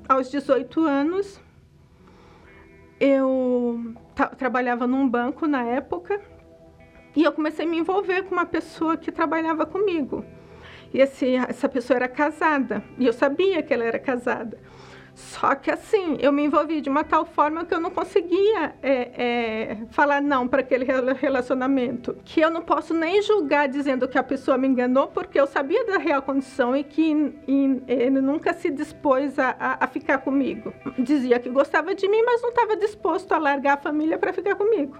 [0.08, 1.40] aos 18 anos,
[2.98, 3.94] eu
[4.38, 6.20] trabalhava num banco na época
[7.14, 10.24] e eu comecei a me envolver com uma pessoa que trabalhava comigo.
[10.94, 14.58] E esse, essa pessoa era casada, e eu sabia que ela era casada.
[15.14, 18.92] Só que assim, eu me envolvi de uma tal forma que eu não conseguia é,
[18.92, 22.16] é, falar não para aquele relacionamento.
[22.24, 25.84] Que eu não posso nem julgar dizendo que a pessoa me enganou, porque eu sabia
[25.84, 30.72] da real condição e que e, ele nunca se dispôs a, a, a, ficar comigo.
[30.98, 34.54] Dizia que gostava de mim, mas não estava disposto a largar a família para ficar
[34.54, 34.96] comigo.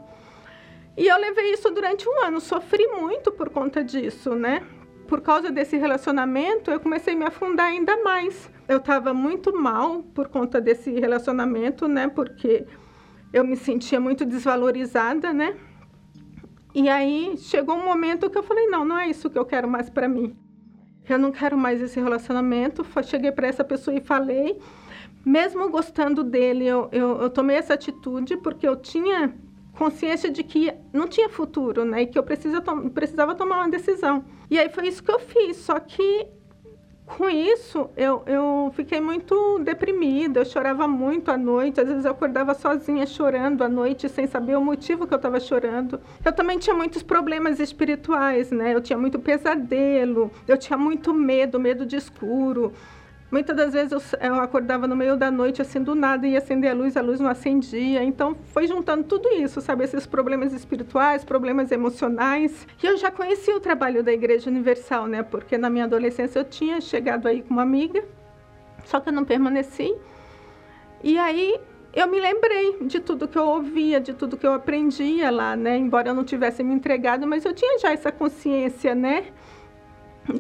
[0.95, 4.63] E eu levei isso durante um ano, sofri muito por conta disso, né?
[5.13, 8.51] Por causa desse relacionamento, eu comecei a me afundar ainda mais.
[8.67, 12.09] Eu estava muito mal por conta desse relacionamento, né?
[12.09, 12.67] Porque
[13.31, 15.55] eu me sentia muito desvalorizada, né?
[16.75, 19.69] E aí chegou um momento que eu falei: não, não é isso que eu quero
[19.69, 20.35] mais para mim.
[21.07, 22.83] Eu não quero mais esse relacionamento.
[23.03, 24.59] Cheguei para essa pessoa e falei.
[25.27, 29.35] Mesmo gostando dele, eu, eu, eu tomei essa atitude porque eu tinha
[29.75, 32.01] consciência de que não tinha futuro, né?
[32.01, 32.63] E que eu precisa
[32.95, 34.25] precisava tomar uma decisão.
[34.53, 35.57] E aí foi isso que eu fiz.
[35.57, 36.27] Só que
[37.07, 42.11] com isso eu, eu fiquei muito deprimida, eu chorava muito à noite, às vezes eu
[42.11, 45.99] acordava sozinha chorando à noite sem saber o motivo que eu estava chorando.
[46.23, 48.75] Eu também tinha muitos problemas espirituais, né?
[48.75, 52.75] Eu tinha muito pesadelo, eu tinha muito medo, medo de escuro.
[53.33, 56.71] Muitas das vezes eu, eu, acordava no meio da noite, assim, do nada, ia acender
[56.71, 58.05] a luz, a luz não acendia.
[58.05, 59.85] Então, foi juntando tudo isso, sabe?
[59.85, 62.69] Esses problemas espirituais, problemas emocionais.
[62.83, 65.23] E eu já conhecia o trabalho da Igreja Universal, né?
[65.23, 68.05] Porque na minha adolescência eu tinha chegado aí com uma amiga,
[68.85, 69.95] só que eu não permaneci.
[71.03, 71.59] E aí
[71.95, 75.79] eu me lembrei de tudo que eu ouvia, de tudo que eu aprendia lá, né?
[75.79, 79.25] Embora eu não tivesse me entregado, mas eu tinha já essa consciência, né?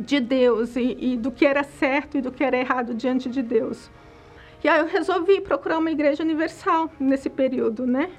[0.01, 3.43] De Deus e, e, do que era certo e do que era errado diante de
[3.43, 3.91] Deus.
[4.63, 8.11] E aí eu resolvi procurar uma igreja universal nesse período, né?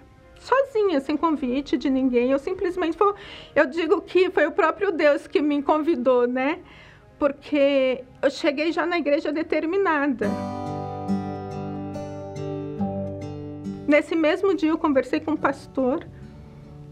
[0.43, 2.31] sozinha, sem convite de ninguém.
[2.31, 3.13] Eu simplesmente foi,
[3.55, 6.59] eu digo que foi o próprio Deus que me convidou, né?
[7.17, 10.27] Porque eu cheguei já na igreja determinada.
[13.87, 16.05] Nesse mesmo dia eu conversei com o pastor,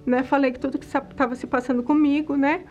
[0.06, 0.24] né?
[0.24, 2.64] Falei que tudo que estava se passando comigo, né?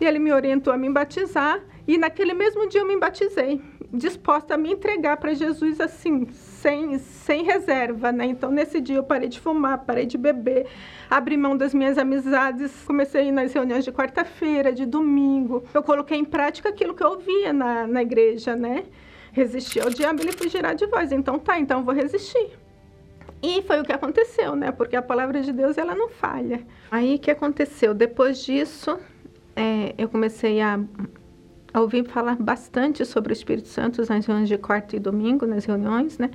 [0.00, 1.60] E ele me orientou a me batizar.
[1.86, 6.98] E naquele mesmo dia eu me batizei, disposta a me entregar para Jesus assim, sem,
[6.98, 8.26] sem reserva, né?
[8.26, 10.66] Então nesse dia eu parei de fumar, parei de beber,
[11.08, 15.64] abri mão das minhas amizades, comecei nas reuniões de quarta-feira, de domingo.
[15.72, 18.84] Eu coloquei em prática aquilo que eu ouvia na, na igreja, né?
[19.32, 21.10] Resistir ao diabo, ele fugirá de vós.
[21.10, 22.50] Então tá, então vou resistir.
[23.42, 24.72] E foi o que aconteceu, né?
[24.72, 26.60] Porque a palavra de Deus, ela não falha.
[26.90, 27.94] Aí o que aconteceu?
[27.94, 28.98] Depois disso,
[29.58, 30.78] é, eu comecei a
[31.74, 36.16] ouvi falar bastante sobre o Espírito Santo nas reuniões de quarta e domingo, nas reuniões,
[36.16, 36.30] né?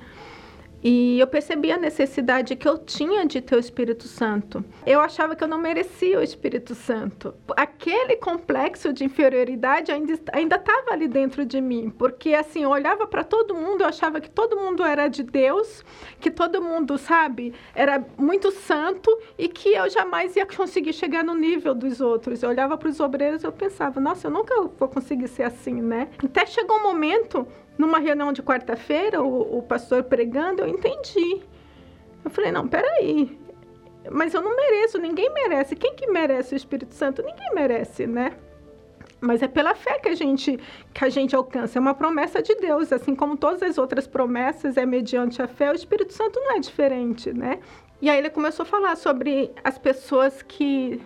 [0.84, 4.62] E eu percebi a necessidade que eu tinha de ter o Espírito Santo.
[4.84, 7.34] Eu achava que eu não merecia o Espírito Santo.
[7.56, 13.24] Aquele complexo de inferioridade ainda estava ali dentro de mim, porque assim, eu olhava para
[13.24, 15.82] todo mundo, eu achava que todo mundo era de Deus,
[16.20, 21.34] que todo mundo, sabe, era muito santo e que eu jamais ia conseguir chegar no
[21.34, 22.42] nível dos outros.
[22.42, 26.08] Eu olhava para os obreiros eu pensava, nossa, eu nunca vou conseguir ser assim, né?
[26.22, 27.46] Até chegou um momento
[27.76, 31.42] numa reunião de quarta-feira, o, o, pastor pregando, eu entendi.
[32.24, 33.38] Eu falei, não, peraí.
[34.10, 35.74] Mas eu não mereço, ninguém merece.
[35.74, 37.22] Quem que merece o Espírito Santo?
[37.22, 38.32] Ninguém merece, né?
[39.20, 40.58] Mas é pela fé que a gente
[40.92, 41.78] que a gente alcança.
[41.78, 45.70] É uma promessa de Deus, assim como todas as outras promessas é mediante a fé.
[45.70, 47.60] O Espírito Santo não é diferente, né?
[48.02, 51.00] E aí ele começou a falar sobre as pessoas que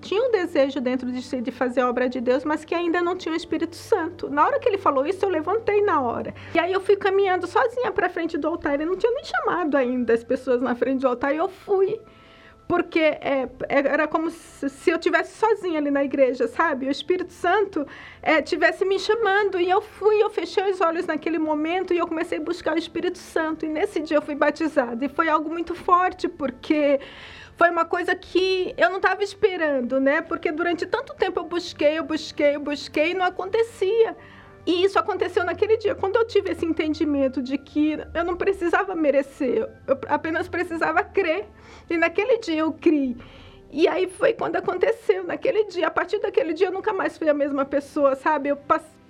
[0.00, 3.00] tinha um desejo dentro de si de fazer a obra de Deus, mas que ainda
[3.00, 4.28] não tinha o Espírito Santo.
[4.28, 6.34] Na hora que ele falou isso, eu levantei na hora.
[6.54, 8.74] E aí eu fui caminhando sozinha para frente do altar.
[8.74, 12.00] Ele não tinha nem chamado ainda as pessoas na frente do altar e eu fui.
[12.66, 16.86] Porque é, é era como se eu tivesse sozinha ali na igreja, sabe?
[16.86, 17.86] O Espírito Santo
[18.20, 22.06] é, tivesse me chamando e eu fui, eu fechei os olhos naquele momento e eu
[22.06, 23.64] comecei a buscar o Espírito Santo.
[23.64, 25.02] E nesse dia eu fui batizada.
[25.02, 27.00] E foi algo muito forte, porque
[27.58, 30.22] foi uma coisa que eu não estava esperando, né?
[30.22, 34.16] Porque durante tanto tempo eu busquei, eu busquei, eu busquei e não acontecia.
[34.64, 38.94] E isso aconteceu naquele dia, quando eu tive esse entendimento de que eu não precisava
[38.94, 41.46] merecer, eu apenas precisava crer.
[41.90, 43.16] E naquele dia eu criei.
[43.72, 45.88] E aí foi quando aconteceu, naquele dia.
[45.88, 48.50] A partir daquele dia eu nunca mais fui a mesma pessoa, sabe?
[48.50, 48.56] Eu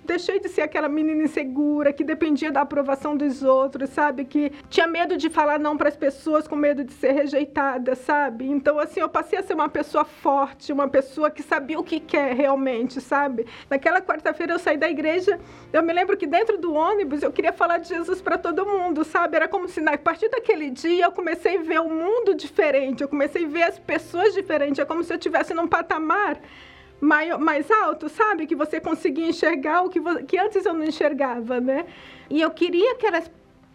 [0.09, 4.25] deixei de ser aquela menina insegura que dependia da aprovação dos outros, sabe?
[4.25, 8.49] Que tinha medo de falar não para as pessoas com medo de ser rejeitada, sabe?
[8.49, 11.99] Então, assim, eu passei a ser uma pessoa forte, uma pessoa que sabia o que
[11.99, 13.45] quer realmente, sabe?
[13.69, 15.39] Naquela quarta-feira eu saí da igreja,
[15.71, 19.03] eu me lembro que dentro do ônibus eu queria falar de Jesus para todo mundo,
[19.03, 19.35] sabe?
[19.35, 23.07] Era como se a partir daquele dia eu comecei a ver o mundo diferente, eu
[23.07, 26.39] comecei a ver as pessoas diferentes, é como se eu estivesse num patamar
[26.99, 28.45] mais, mais alto, sabe?
[28.45, 31.85] Que você conseguia enxergar o que, que antes eu não enxergava, né?
[32.29, 33.29] E eu queria que elas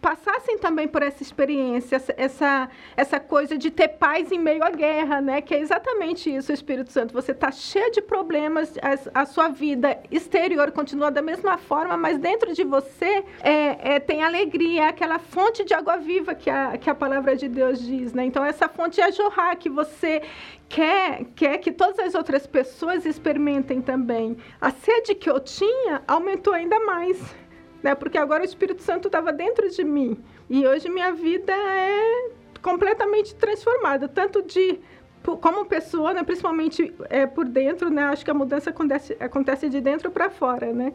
[0.05, 5.19] passassem também por essa experiência, essa, essa coisa de ter paz em meio à guerra,
[5.19, 5.41] né?
[5.41, 7.11] Que é exatamente isso, Espírito Santo.
[7.11, 12.19] Você está cheio de problemas, a, a, sua vida exterior continua da mesma forma, mas
[12.19, 16.77] dentro de você é, é, tem alegria, é aquela fonte de água viva que a,
[16.77, 18.25] que a palavra de Deus diz, né?
[18.25, 20.21] Então, essa fonte é jorrar, que você
[20.69, 24.37] quer, quer que todas as outras pessoas experimentem também.
[24.61, 27.35] A sede que eu tinha aumentou ainda mais
[27.85, 27.93] né?
[27.93, 30.17] Porque agora o Espírito Santo estava dentro de mim.
[30.49, 34.79] E hoje minha vida é completamente transformada, tanto de
[35.21, 39.81] como pessoa, né, principalmente é, por dentro, né, acho que a mudança acontece, acontece de
[39.81, 40.93] dentro para fora, né?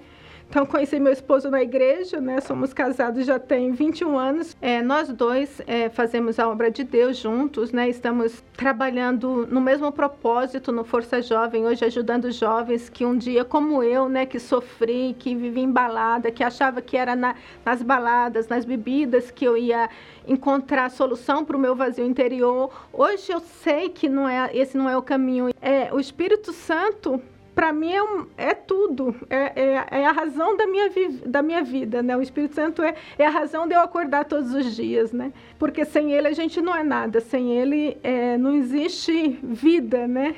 [0.51, 2.40] Então, conheci meu esposo na igreja, né?
[2.40, 4.57] Somos casados já tem 21 anos.
[4.61, 7.88] É, nós dois é, fazemos a obra de Deus juntos, né?
[7.88, 13.80] Estamos trabalhando no mesmo propósito no Força Jovem, hoje ajudando jovens que um dia, como
[13.80, 14.26] eu, né?
[14.26, 19.44] Que sofri, que vivi embalada, que achava que era na, nas baladas, nas bebidas que
[19.44, 19.88] eu ia
[20.26, 22.72] encontrar solução para o meu vazio interior.
[22.92, 25.51] Hoje eu sei que não é, esse não é o caminho.
[25.62, 27.22] É, o Espírito Santo
[27.61, 30.88] para mim é, um, é tudo, é, é, é, a razão da minha,
[31.26, 32.16] da minha vida, né?
[32.16, 35.30] O Espírito Santo é, é a razão de eu acordar todos os dias, né?
[35.58, 40.34] Porque sem ele a gente não é nada, sem ele é, não existe vida, né?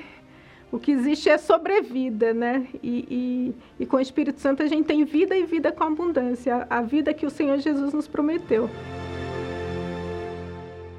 [0.72, 2.66] O que existe é sobrevida, né?
[2.82, 3.54] E, e,
[3.84, 7.14] e, com o Espírito Santo a gente tem vida e vida com abundância, a vida
[7.14, 8.68] que o Senhor Jesus nos prometeu.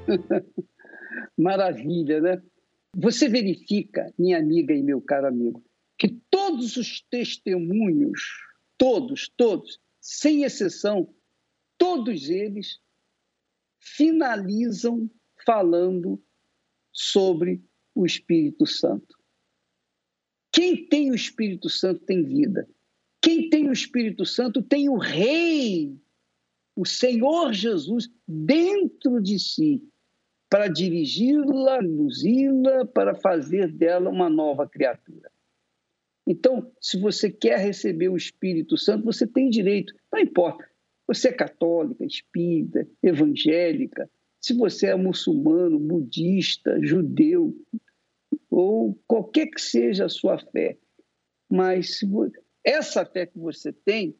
[1.36, 2.42] Maravilha, né?
[2.96, 5.62] Você verifica, minha amiga e meu caro amigo,
[5.98, 8.20] que todos os testemunhos,
[8.76, 11.14] todos, todos, sem exceção,
[11.78, 12.80] todos eles
[13.78, 15.10] finalizam
[15.44, 16.22] falando
[16.92, 17.62] sobre
[17.94, 19.16] o Espírito Santo.
[20.52, 22.68] Quem tem o Espírito Santo tem vida.
[23.20, 25.98] Quem tem o Espírito Santo tem o Rei,
[26.76, 29.82] o Senhor Jesus, dentro de si,
[30.50, 35.33] para dirigi-la, conduzi-la, para fazer dela uma nova criatura.
[36.26, 40.66] Então, se você quer receber o Espírito Santo, você tem direito, não importa.
[41.06, 44.10] Você é católica, espírita, evangélica,
[44.40, 47.54] se você é muçulmano, budista, judeu,
[48.50, 50.78] ou qualquer que seja a sua fé,
[51.50, 52.00] mas
[52.62, 54.14] essa fé que você tem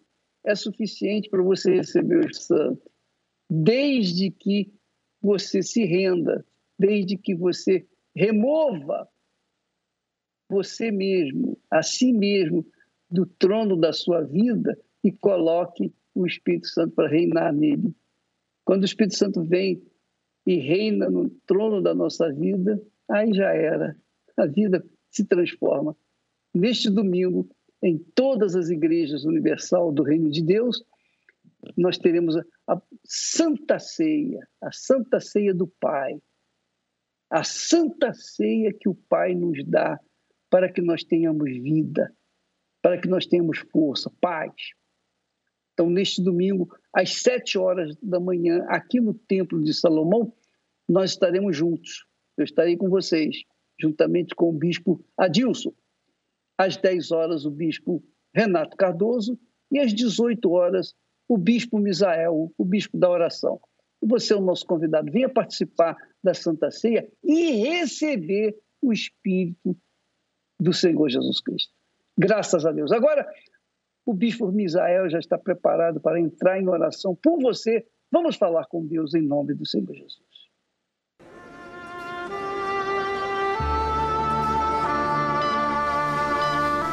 [0.44, 2.90] é suficiente para você receber o santo,
[3.50, 4.72] desde que
[5.20, 6.44] você se renda,
[6.78, 9.09] desde que você remova
[10.49, 12.66] você mesmo, a si mesmo,
[13.11, 17.95] do trono da sua vida e coloque o Espírito Santo para reinar nele.
[18.64, 19.82] Quando o Espírito Santo vem
[20.47, 23.97] e reina no trono da nossa vida, aí já era.
[24.36, 25.97] A vida se transforma.
[26.53, 27.49] Neste domingo,
[27.82, 30.84] em todas as igrejas universal do Reino de Deus,
[31.76, 32.36] nós teremos
[32.66, 36.20] a Santa Ceia, a Santa Ceia do Pai.
[37.30, 39.99] A Santa Ceia que o Pai nos dá
[40.55, 42.14] para que nós tenhamos vida,
[42.80, 44.52] para que nós tenhamos força, paz.
[45.72, 50.32] Então, neste domingo, às sete horas da manhã, aqui no Templo de Salomão,
[50.88, 52.07] nós estaremos juntos.
[52.38, 53.42] Eu estarei com vocês,
[53.80, 55.74] juntamente com o bispo Adilson.
[56.57, 58.00] Às dez horas, o bispo
[58.32, 59.36] Renato Cardoso
[59.72, 60.94] e às 18 horas,
[61.26, 63.61] o bispo Misael, o bispo da oração.
[64.00, 65.11] Você é o nosso convidado.
[65.11, 69.76] Venha participar da Santa Ceia e receber o Espírito
[70.59, 71.72] do Senhor Jesus Cristo.
[72.16, 72.92] Graças a Deus.
[72.92, 73.26] Agora,
[74.07, 77.86] o bispo Misael já está preparado para entrar em oração por você.
[78.11, 80.22] Vamos falar com Deus em nome do Senhor Jesus.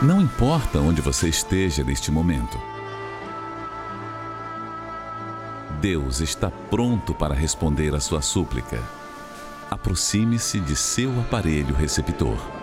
[0.03, 2.57] Não importa onde você esteja neste momento.
[5.79, 8.79] Deus está pronto para responder a sua súplica.
[9.69, 12.60] Aproxime-se de seu aparelho receptor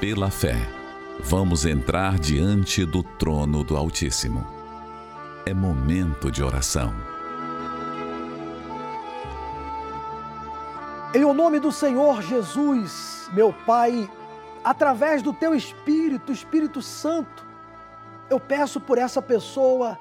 [0.00, 0.54] pela fé,
[1.18, 4.46] vamos entrar diante do trono do Altíssimo.
[5.44, 6.94] É momento de oração.
[11.12, 14.08] Em o nome do Senhor Jesus, meu Pai,
[14.62, 17.44] através do teu Espírito, Espírito Santo,
[18.30, 19.98] eu peço por essa pessoa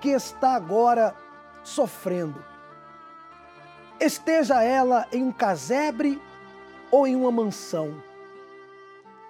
[0.00, 1.14] que está agora
[1.62, 2.42] sofrendo.
[4.00, 6.22] Esteja ela em um casebre
[6.90, 8.07] ou em uma mansão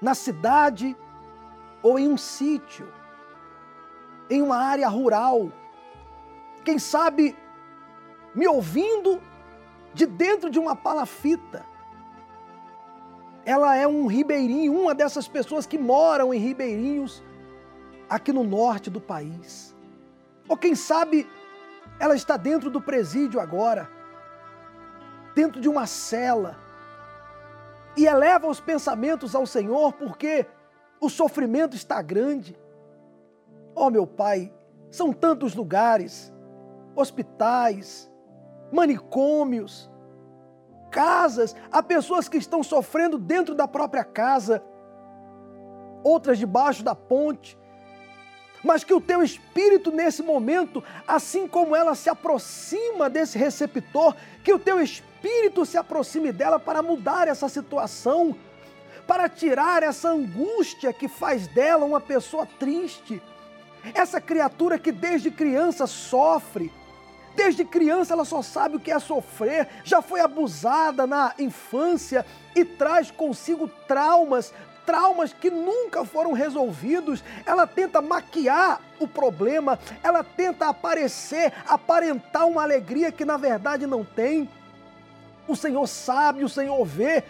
[0.01, 0.97] na cidade
[1.83, 2.89] ou em um sítio,
[4.31, 5.53] em uma área rural.
[6.65, 7.37] Quem sabe
[8.35, 9.21] me ouvindo
[9.95, 11.65] de dentro de uma palafita.
[13.45, 17.23] Ela é um ribeirinho, uma dessas pessoas que moram em ribeirinhos
[18.09, 19.75] aqui no norte do país.
[20.49, 21.29] Ou quem sabe
[21.99, 23.91] ela está dentro do presídio agora,
[25.35, 26.68] dentro de uma cela
[27.99, 30.47] e eleva os pensamentos ao Senhor porque
[31.01, 32.57] o sofrimento está grande.
[33.75, 34.55] Oh, meu Pai,
[34.89, 36.33] são tantos lugares,
[36.95, 38.09] hospitais,
[38.71, 39.91] manicômios,
[40.93, 44.63] casas, há pessoas que estão sofrendo dentro da própria casa,
[46.05, 47.59] outras debaixo da ponte,
[48.63, 54.53] mas que o teu espírito nesse momento, assim como ela se aproxima desse receptor, que
[54.53, 58.35] o teu espírito se aproxime dela para mudar essa situação,
[59.07, 63.23] para tirar essa angústia que faz dela uma pessoa triste.
[63.95, 66.71] Essa criatura que desde criança sofre,
[67.35, 72.65] desde criança ela só sabe o que é sofrer, já foi abusada na infância e
[72.65, 74.53] traz consigo traumas,
[74.89, 77.22] traumas que nunca foram resolvidos.
[77.45, 84.03] Ela tenta maquiar o problema, ela tenta aparecer, aparentar uma alegria que na verdade não
[84.03, 84.49] tem.
[85.47, 87.22] O Senhor sabe, o Senhor vê,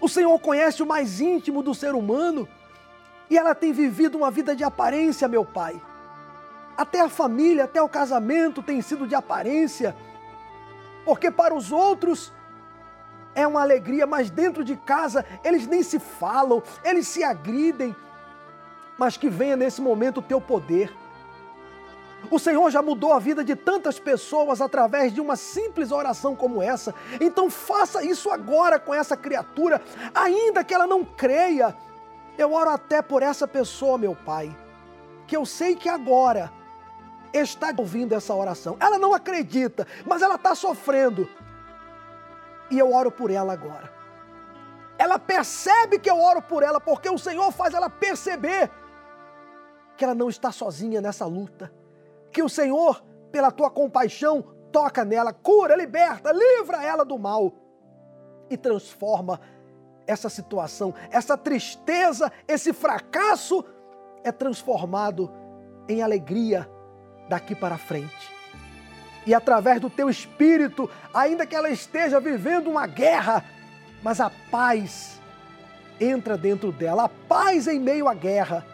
[0.00, 2.48] o Senhor conhece o mais íntimo do ser humano
[3.28, 5.78] e ela tem vivido uma vida de aparência, meu Pai.
[6.74, 9.94] Até a família, até o casamento tem sido de aparência,
[11.04, 12.32] porque para os outros
[13.40, 17.94] é uma alegria, mas dentro de casa eles nem se falam, eles se agridem.
[18.98, 20.92] Mas que venha nesse momento o teu poder
[22.30, 26.60] o Senhor já mudou a vida de tantas pessoas através de uma simples oração como
[26.60, 26.94] essa.
[27.20, 29.80] Então faça isso agora com essa criatura,
[30.14, 31.74] ainda que ela não creia.
[32.36, 34.54] Eu oro até por essa pessoa, meu Pai,
[35.26, 36.52] que eu sei que agora
[37.32, 38.76] está ouvindo essa oração.
[38.78, 41.28] Ela não acredita, mas ela está sofrendo.
[42.70, 43.96] E eu oro por ela agora.
[44.98, 48.68] ela percebe que eu oro por ela, porque o Senhor faz ela perceber
[49.96, 51.72] que ela não está sozinha nessa luta,
[52.32, 54.42] que o Senhor, pela tua compaixão,
[54.72, 57.52] toca nela, cura, liberta, livra ela do mal
[58.50, 59.40] e transforma
[60.06, 63.64] essa situação, essa tristeza, esse fracasso
[64.24, 65.30] é transformado
[65.88, 66.68] em alegria
[67.28, 68.37] daqui para frente.
[69.28, 73.44] E através do teu espírito, ainda que ela esteja vivendo uma guerra,
[74.02, 75.20] mas a paz
[76.00, 78.66] entra dentro dela, a paz em meio à guerra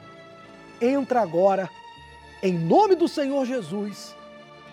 [0.81, 1.69] entra agora,
[2.41, 4.15] em nome do Senhor Jesus.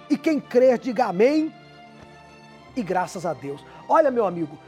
[0.08, 1.52] E quem crer, diga amém
[2.76, 3.66] e graças a Deus.
[3.90, 4.60] Olha, meu amigo,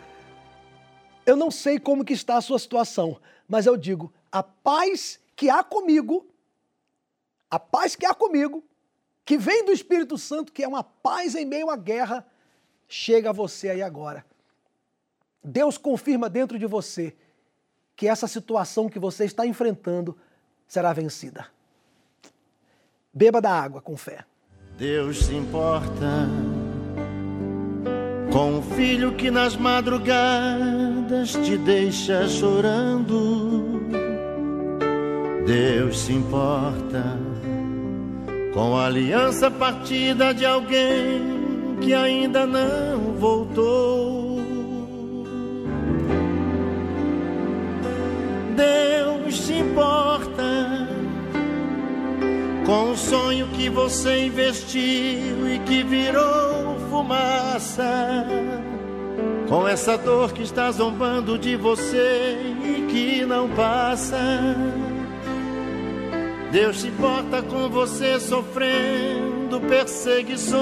[1.28, 5.48] eu não sei como que está a sua situação, mas eu digo, a paz que
[5.48, 6.26] há comigo,
[7.52, 8.64] a paz que há comigo,
[9.26, 12.26] que vem do Espírito Santo, que é uma paz em meio à guerra,
[12.88, 14.26] chega a você aí agora.
[15.44, 17.16] Deus confirma dentro de você
[17.96, 20.18] que essa situação que você está enfrentando
[20.68, 21.48] será vencida.
[23.14, 24.26] Beba da água com fé.
[24.78, 26.28] Deus se importa
[28.32, 33.84] com o filho que nas madrugadas te deixa chorando.
[35.46, 37.33] Deus se importa
[38.54, 44.40] com a aliança partida de alguém que ainda não voltou.
[48.56, 50.88] Deus se importa
[52.66, 58.26] com o sonho que você investiu e que virou fumaça.
[59.50, 64.18] Com essa dor que está zombando de você e que não passa.
[66.54, 70.54] Deus se importa com você sofrendo perseguições.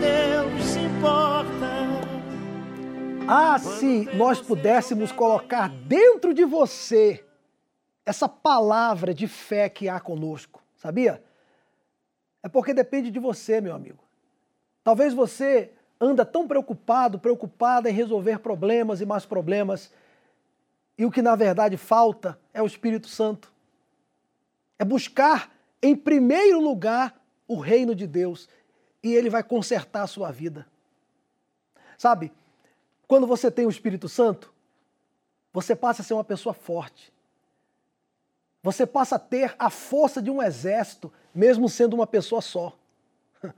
[0.00, 1.66] Deus se importa.
[3.26, 7.24] Ah, se nós pudéssemos colocar dentro de você
[8.06, 11.20] essa palavra de fé que há conosco, sabia?
[12.40, 13.98] É porque depende de você, meu amigo.
[14.84, 19.90] Talvez você anda tão preocupado, preocupada em resolver problemas e mais problemas,
[20.98, 23.52] e o que na verdade falta é o Espírito Santo.
[24.78, 28.48] É buscar em primeiro lugar o reino de Deus,
[29.02, 30.66] e ele vai consertar a sua vida.
[31.96, 32.32] Sabe?
[33.06, 34.52] Quando você tem o Espírito Santo,
[35.52, 37.12] você passa a ser uma pessoa forte.
[38.62, 42.76] Você passa a ter a força de um exército, mesmo sendo uma pessoa só.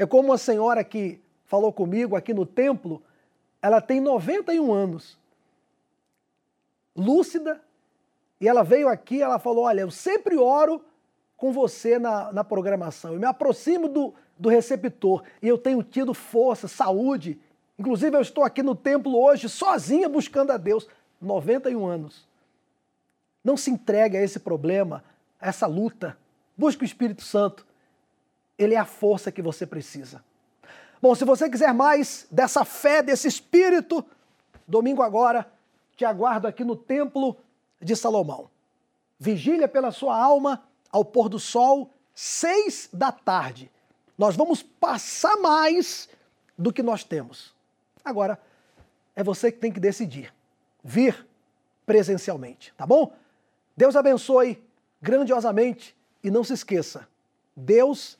[0.00, 3.02] É como uma senhora que falou comigo aqui no templo,
[3.60, 5.18] ela tem 91 anos,
[6.98, 7.60] lúcida,
[8.40, 10.84] e ela veio aqui, ela falou: Olha, eu sempre oro
[11.36, 16.12] com você na, na programação, eu me aproximo do, do receptor e eu tenho tido
[16.12, 17.38] força, saúde.
[17.78, 20.88] Inclusive, eu estou aqui no templo hoje, sozinha, buscando a Deus,
[21.20, 22.26] 91 anos.
[23.44, 25.04] Não se entregue a esse problema,
[25.40, 26.18] a essa luta.
[26.56, 27.64] Busque o Espírito Santo.
[28.58, 30.24] Ele é a força que você precisa.
[31.00, 34.04] Bom, se você quiser mais dessa fé, desse Espírito,
[34.66, 35.48] domingo agora,
[35.98, 37.36] te aguardo aqui no Templo
[37.82, 38.48] de Salomão.
[39.18, 43.68] Vigília pela sua alma ao pôr do sol, seis da tarde.
[44.16, 46.08] Nós vamos passar mais
[46.56, 47.52] do que nós temos.
[48.04, 48.40] Agora,
[49.16, 50.32] é você que tem que decidir.
[50.84, 51.26] Vir
[51.84, 53.12] presencialmente, tá bom?
[53.76, 54.62] Deus abençoe
[55.02, 57.08] grandiosamente e não se esqueça,
[57.56, 58.16] Deus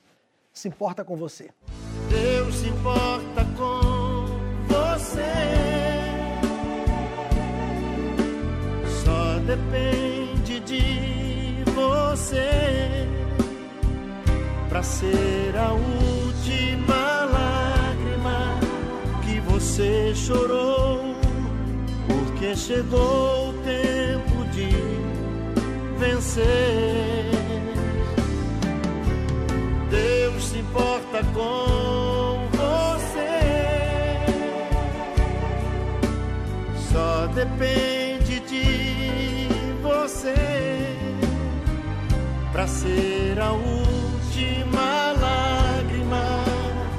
[0.51, 1.49] se importa com você.
[2.09, 3.18] Deus se importa
[12.29, 13.07] você
[14.69, 18.59] para ser a última lágrima
[19.23, 21.15] que você chorou,
[22.07, 24.69] porque chegou o tempo de
[25.97, 27.31] vencer.
[29.89, 33.39] Deus se importa com você.
[36.91, 39.47] Só depende de
[39.81, 40.58] você
[42.59, 46.43] para ser a última lágrima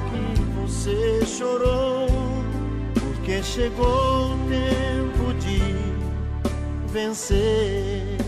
[0.09, 2.07] que você chorou,
[2.95, 5.61] porque chegou o tempo de
[6.91, 8.20] vencer.